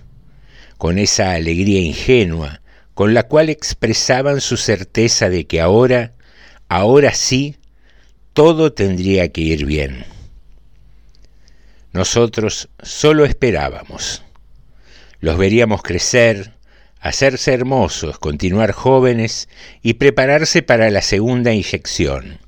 con 0.79 0.99
esa 0.99 1.33
alegría 1.33 1.81
ingenua 1.81 2.61
con 2.95 3.13
la 3.13 3.25
cual 3.25 3.51
expresaban 3.51 4.41
su 4.41 4.57
certeza 4.57 5.29
de 5.29 5.47
que 5.47 5.61
ahora, 5.61 6.15
ahora 6.69 7.13
sí, 7.13 7.57
todo 8.35 8.72
tendría 8.72 9.28
que 9.30 9.41
ir 9.41 9.64
bien. 9.64 10.05
Nosotros 11.93 12.68
solo 12.82 13.24
esperábamos. 13.24 14.24
Los 15.20 15.39
veríamos 15.39 15.82
crecer, 15.82 16.53
hacerse 16.99 17.55
hermosos, 17.55 18.18
continuar 18.18 18.72
jóvenes 18.72 19.49
y 19.82 19.95
prepararse 19.95 20.62
para 20.62 20.91
la 20.91 21.01
segunda 21.01 21.53
inyección, 21.53 22.41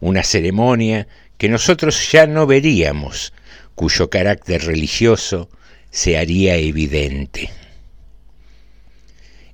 una 0.00 0.24
ceremonia 0.24 1.06
que 1.38 1.48
nosotros 1.48 2.10
ya 2.10 2.26
no 2.26 2.48
veríamos, 2.48 3.32
cuyo 3.76 4.10
carácter 4.10 4.64
religioso 4.64 5.48
se 5.90 6.18
haría 6.18 6.56
evidente. 6.56 7.50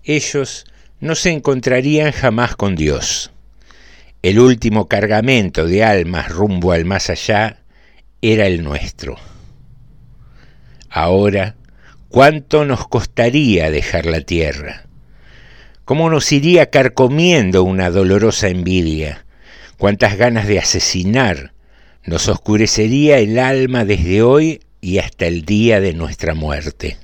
Ellos 0.03 0.65
no 1.01 1.15
se 1.15 1.31
encontrarían 1.31 2.13
jamás 2.13 2.57
con 2.57 2.75
Dios. 2.75 3.34
El 4.25 4.41
último 4.41 4.89
cargamento 4.89 5.67
de 5.67 5.85
almas 5.85 6.31
rumbo 6.31 6.73
al 6.73 6.87
más 6.87 7.11
allá 7.11 7.59
era 8.23 8.47
el 8.47 8.65
nuestro. 8.65 9.17
Ahora, 10.89 11.57
¿cuánto 12.09 12.65
nos 12.65 12.89
costaría 12.89 13.71
dejar 13.71 14.07
la 14.07 14.23
tierra? 14.23 14.87
¿Cómo 15.85 16.09
nos 16.09 16.33
iría 16.33 16.71
carcomiendo 16.71 17.65
una 17.65 17.91
dolorosa 17.91 18.49
envidia? 18.49 19.27
¿Cuántas 19.77 20.17
ganas 20.17 20.47
de 20.47 20.59
asesinar 20.59 21.53
nos 22.07 22.27
oscurecería 22.29 23.19
el 23.19 23.39
alma 23.39 23.85
desde 23.85 24.23
hoy 24.23 24.63
y 24.81 25.01
hasta 25.01 25.27
el 25.27 25.45
día 25.45 25.81
de 25.81 25.93
nuestra 25.93 26.33
muerte. 26.33 26.97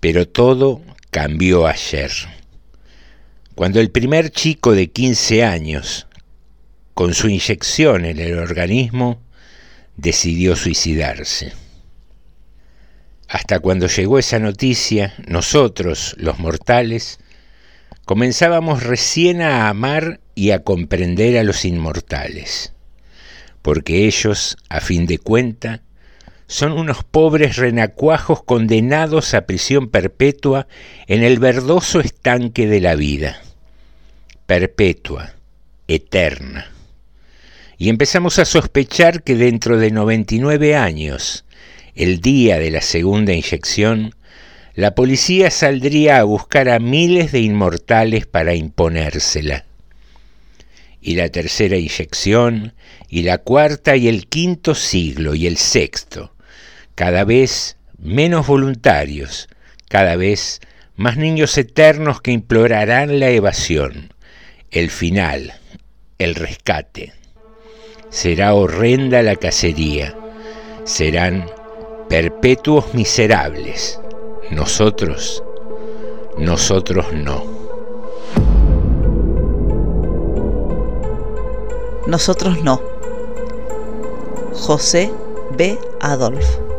Pero 0.00 0.26
todo 0.26 0.80
cambió 1.12 1.68
ayer, 1.68 2.10
cuando 3.54 3.80
el 3.80 3.90
primer 3.90 4.30
chico 4.30 4.72
de 4.72 4.90
15 4.90 5.44
años, 5.44 6.06
con 6.94 7.14
su 7.14 7.28
inyección 7.28 8.04
en 8.04 8.18
el 8.18 8.38
organismo, 8.38 9.20
decidió 9.96 10.56
suicidarse. 10.56 11.52
Hasta 13.28 13.60
cuando 13.60 13.86
llegó 13.86 14.18
esa 14.18 14.38
noticia, 14.38 15.14
nosotros, 15.26 16.14
los 16.18 16.38
mortales, 16.38 17.20
comenzábamos 18.04 18.82
recién 18.82 19.40
a 19.42 19.68
amar 19.68 20.20
y 20.34 20.50
a 20.50 20.64
comprender 20.64 21.38
a 21.38 21.44
los 21.44 21.64
inmortales 21.64 22.72
porque 23.62 24.06
ellos, 24.06 24.56
a 24.68 24.80
fin 24.80 25.06
de 25.06 25.18
cuenta, 25.18 25.82
son 26.50 26.72
unos 26.72 27.04
pobres 27.04 27.54
renacuajos 27.58 28.42
condenados 28.42 29.34
a 29.34 29.46
prisión 29.46 29.88
perpetua 29.88 30.66
en 31.06 31.22
el 31.22 31.38
verdoso 31.38 32.00
estanque 32.00 32.66
de 32.66 32.80
la 32.80 32.96
vida. 32.96 33.40
Perpetua, 34.46 35.34
eterna. 35.86 36.72
Y 37.78 37.88
empezamos 37.88 38.40
a 38.40 38.44
sospechar 38.44 39.22
que 39.22 39.36
dentro 39.36 39.78
de 39.78 39.92
99 39.92 40.74
años, 40.74 41.44
el 41.94 42.20
día 42.20 42.58
de 42.58 42.72
la 42.72 42.80
segunda 42.80 43.32
inyección, 43.32 44.16
la 44.74 44.96
policía 44.96 45.52
saldría 45.52 46.18
a 46.18 46.24
buscar 46.24 46.68
a 46.68 46.80
miles 46.80 47.30
de 47.30 47.42
inmortales 47.42 48.26
para 48.26 48.56
imponérsela 48.56 49.66
y 51.00 51.14
la 51.14 51.28
tercera 51.30 51.76
inyección, 51.76 52.74
y 53.08 53.22
la 53.22 53.38
cuarta 53.38 53.96
y 53.96 54.08
el 54.08 54.26
quinto 54.26 54.74
siglo 54.74 55.34
y 55.34 55.46
el 55.46 55.56
sexto, 55.56 56.32
cada 57.00 57.24
vez 57.24 57.78
menos 57.96 58.46
voluntarios, 58.46 59.48
cada 59.88 60.16
vez 60.16 60.60
más 60.96 61.16
niños 61.16 61.56
eternos 61.56 62.20
que 62.20 62.30
implorarán 62.30 63.20
la 63.20 63.30
evasión, 63.30 64.12
el 64.70 64.90
final, 64.90 65.54
el 66.18 66.34
rescate. 66.34 67.14
Será 68.10 68.52
horrenda 68.52 69.22
la 69.22 69.36
cacería, 69.36 70.14
serán 70.84 71.46
perpetuos 72.10 72.92
miserables. 72.92 73.98
Nosotros, 74.50 75.42
nosotros 76.36 77.14
no. 77.14 77.42
Nosotros 82.06 82.62
no. 82.62 82.78
José 84.52 85.10
B. 85.56 85.78
Adolf. 86.02 86.69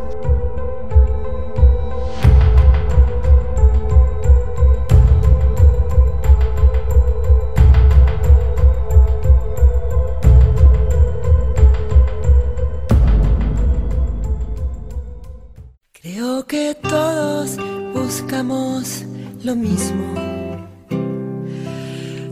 Buscamos 18.11 19.05
lo 19.41 19.55
mismo. 19.55 20.03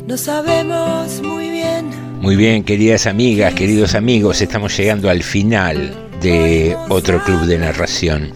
No 0.06 0.18
sabemos 0.18 1.22
muy 1.22 1.50
bien 1.50 1.86
muy 2.20 2.36
bien, 2.36 2.66
queridas 2.66 3.08
amigas, 3.08 3.54
queridos 3.54 3.96
amigos, 3.96 4.42
estamos 4.42 4.76
llegando 4.76 5.10
al 5.10 5.24
final 5.24 5.96
de 6.20 6.76
otro 6.90 7.24
club 7.24 7.46
de 7.46 7.60
narración. 7.60 8.34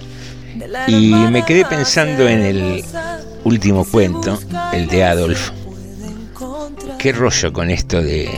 Y 0.88 1.14
me 1.14 1.44
quedé 1.44 1.66
pensando 1.66 2.30
en 2.30 2.44
el 2.44 2.86
último 3.44 3.84
cuento, 3.84 4.40
el 4.72 4.88
de 4.88 5.04
Adolf. 5.04 5.52
Qué 6.98 7.12
rollo 7.12 7.52
con 7.52 7.70
esto 7.70 8.02
de, 8.02 8.30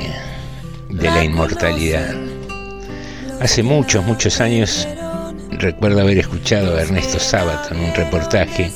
de 0.89 1.11
la 1.11 1.23
inmortalidad. 1.23 2.15
Hace 3.39 3.61
muchos, 3.61 4.03
muchos 4.03 4.41
años 4.41 4.87
recuerdo 5.51 6.01
haber 6.01 6.17
escuchado 6.17 6.75
a 6.75 6.81
Ernesto 6.81 7.19
Sábato 7.19 7.75
en 7.75 7.81
un 7.81 7.93
reportaje 7.93 8.71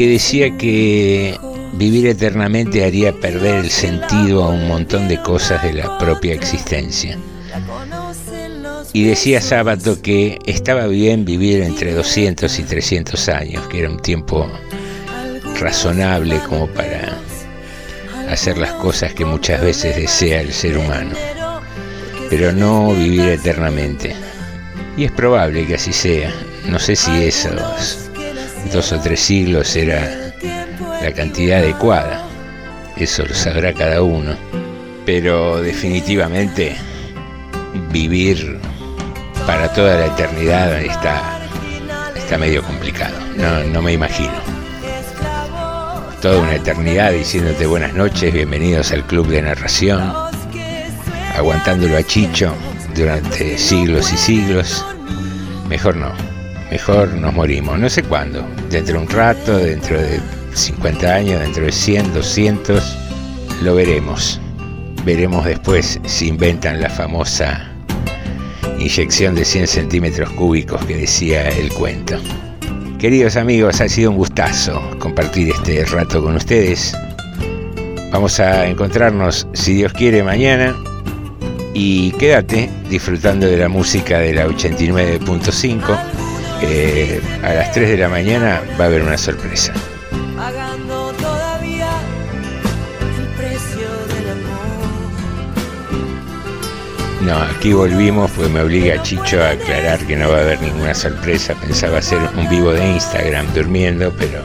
que 0.00 0.08
decía 0.08 0.56
que 0.56 1.38
vivir 1.74 2.06
eternamente 2.06 2.86
haría 2.86 3.12
perder 3.12 3.56
el 3.56 3.70
sentido 3.70 4.44
a 4.44 4.48
un 4.48 4.66
montón 4.66 5.08
de 5.08 5.20
cosas 5.20 5.62
de 5.62 5.74
la 5.74 5.98
propia 5.98 6.32
existencia. 6.32 7.18
Y 8.94 9.04
decía 9.04 9.42
Sábato 9.42 10.00
que 10.00 10.38
estaba 10.46 10.86
bien 10.86 11.26
vivir 11.26 11.60
entre 11.60 11.92
200 11.92 12.60
y 12.60 12.62
300 12.62 13.28
años, 13.28 13.66
que 13.66 13.80
era 13.80 13.90
un 13.90 14.00
tiempo 14.00 14.50
razonable 15.60 16.38
como 16.48 16.66
para 16.68 17.18
hacer 18.30 18.56
las 18.56 18.72
cosas 18.72 19.12
que 19.12 19.26
muchas 19.26 19.60
veces 19.60 19.96
desea 19.96 20.40
el 20.40 20.54
ser 20.54 20.78
humano, 20.78 21.14
pero 22.30 22.52
no 22.52 22.94
vivir 22.94 23.28
eternamente. 23.28 24.16
Y 24.96 25.04
es 25.04 25.12
probable 25.12 25.66
que 25.66 25.74
así 25.74 25.92
sea. 25.92 26.32
No 26.70 26.78
sé 26.78 26.96
si 26.96 27.22
esos 27.22 28.09
dos 28.72 28.92
o 28.92 29.00
tres 29.00 29.20
siglos 29.20 29.74
era 29.76 30.32
la 31.02 31.12
cantidad 31.12 31.58
adecuada. 31.60 32.24
Eso 32.96 33.24
lo 33.24 33.34
sabrá 33.34 33.72
cada 33.72 34.02
uno. 34.02 34.36
Pero 35.06 35.62
definitivamente 35.62 36.76
vivir 37.90 38.58
para 39.46 39.72
toda 39.72 39.96
la 39.96 40.06
eternidad 40.06 40.80
está, 40.82 41.40
está 42.14 42.38
medio 42.38 42.62
complicado. 42.62 43.16
No, 43.36 43.64
no 43.64 43.82
me 43.82 43.92
imagino. 43.92 44.34
Toda 46.20 46.40
una 46.40 46.56
eternidad 46.56 47.12
diciéndote 47.12 47.66
buenas 47.66 47.94
noches, 47.94 48.32
bienvenidos 48.32 48.92
al 48.92 49.06
club 49.06 49.26
de 49.28 49.40
narración, 49.40 50.12
aguantándolo 51.34 51.96
a 51.96 52.02
Chicho 52.02 52.54
durante 52.94 53.56
siglos 53.56 54.12
y 54.12 54.18
siglos. 54.18 54.84
Mejor 55.68 55.96
no, 55.96 56.12
mejor 56.70 57.12
nos 57.14 57.34
morimos, 57.34 57.78
no 57.78 57.90
sé 57.90 58.02
cuándo, 58.02 58.46
dentro 58.70 58.94
de 58.94 59.04
un 59.04 59.08
rato, 59.08 59.58
dentro 59.58 60.00
de 60.00 60.20
50 60.54 61.14
años, 61.14 61.40
dentro 61.40 61.64
de 61.64 61.72
100, 61.72 62.14
200, 62.14 62.96
lo 63.62 63.74
veremos. 63.74 64.40
Veremos 65.04 65.44
después 65.44 65.98
si 66.04 66.28
inventan 66.28 66.80
la 66.80 66.90
famosa 66.90 67.70
inyección 68.78 69.34
de 69.34 69.44
100 69.44 69.66
centímetros 69.66 70.30
cúbicos 70.30 70.84
que 70.86 70.96
decía 70.96 71.48
el 71.48 71.72
cuento. 71.72 72.18
Queridos 72.98 73.36
amigos, 73.36 73.80
ha 73.80 73.88
sido 73.88 74.10
un 74.10 74.16
gustazo 74.16 74.80
compartir 74.98 75.50
este 75.50 75.84
rato 75.86 76.22
con 76.22 76.36
ustedes. 76.36 76.94
Vamos 78.12 78.40
a 78.40 78.66
encontrarnos, 78.66 79.46
si 79.54 79.74
Dios 79.74 79.92
quiere, 79.92 80.22
mañana. 80.22 80.76
Y 81.72 82.10
quédate 82.12 82.68
disfrutando 82.90 83.46
de 83.46 83.56
la 83.56 83.68
música 83.68 84.18
de 84.18 84.34
la 84.34 84.46
89.5. 84.46 86.09
Eh, 86.62 87.20
a 87.42 87.54
las 87.54 87.72
3 87.72 87.88
de 87.88 87.96
la 87.96 88.08
mañana 88.08 88.62
va 88.78 88.84
a 88.84 88.86
haber 88.88 89.02
una 89.02 89.16
sorpresa. 89.16 89.72
pagando 90.36 91.12
todavía 91.12 91.88
el 93.18 93.26
precio 93.36 93.88
del 94.14 94.30
amor. 94.30 94.70
No, 97.22 97.38
aquí 97.56 97.72
volvimos, 97.72 98.30
pues 98.32 98.50
me 98.50 98.60
obliga 98.60 99.02
Chicho 99.02 99.42
a 99.42 99.50
aclarar 99.50 99.98
que 100.06 100.16
no 100.16 100.28
va 100.30 100.38
a 100.38 100.40
haber 100.40 100.60
ninguna 100.60 100.94
sorpresa. 100.94 101.54
Pensaba 101.54 101.98
hacer 101.98 102.18
un 102.36 102.48
vivo 102.48 102.72
de 102.72 102.86
Instagram 102.92 103.46
durmiendo, 103.54 104.12
pero 104.18 104.42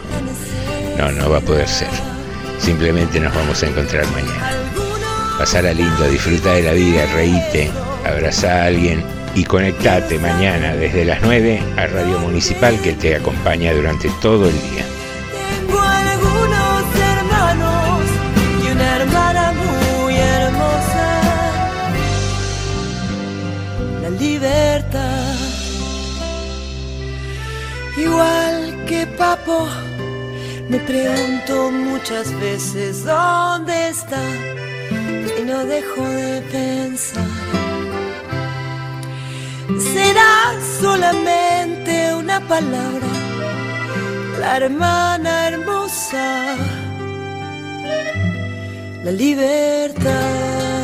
no, 0.97 1.11
no 1.11 1.30
va 1.30 1.38
a 1.38 1.41
poder 1.41 1.68
ser. 1.68 1.89
Simplemente 2.59 3.20
nos 3.20 3.36
vamos 3.36 3.61
a 3.61 3.68
encontrar 3.68 4.05
mañana. 4.07 4.51
Pasará 5.38 5.74
lindo, 5.74 6.07
disfruta 6.09 6.53
de 6.53 6.63
la 6.63 6.72
vida, 6.72 7.05
reíte, 7.13 7.70
abraza 8.05 8.61
a 8.61 8.66
alguien 8.66 9.03
y 9.36 9.44
conectate 9.44 10.18
mañana 10.18 10.74
desde 10.76 11.04
las 11.04 11.22
9 11.22 11.62
a 11.76 11.88
Radio 11.88 12.20
Municipal 12.20 12.80
que 12.82 12.94
te 12.94 13.16
acompaña 13.16 13.74
durante 13.74 14.10
todo 14.22 14.48
el 14.48 14.54
día. 14.54 14.86
Tengo 15.60 15.80
algunos 15.80 16.84
hermanos 16.96 18.02
y 18.64 18.72
una 18.72 18.96
hermana 18.96 19.52
muy 19.52 20.16
hermosa. 20.16 21.22
La 24.02 24.10
libertad, 24.10 25.36
igual 27.98 28.86
que 28.88 29.06
Papo, 29.18 29.68
me 30.70 30.80
pregunto 30.80 31.72
muchas 31.72 32.32
veces 32.40 33.04
dónde 33.04 33.90
está 33.90 34.22
y 35.38 35.44
no 35.44 35.66
dejo 35.66 36.08
de 36.08 36.42
pensar. 36.52 37.35
Será 39.68 40.53
solamente 40.80 42.13
una 42.13 42.39
palabra 42.47 43.07
la 44.39 44.57
hermana 44.57 45.47
hermosa, 45.47 46.55
la 49.03 49.11
libertad. 49.11 50.74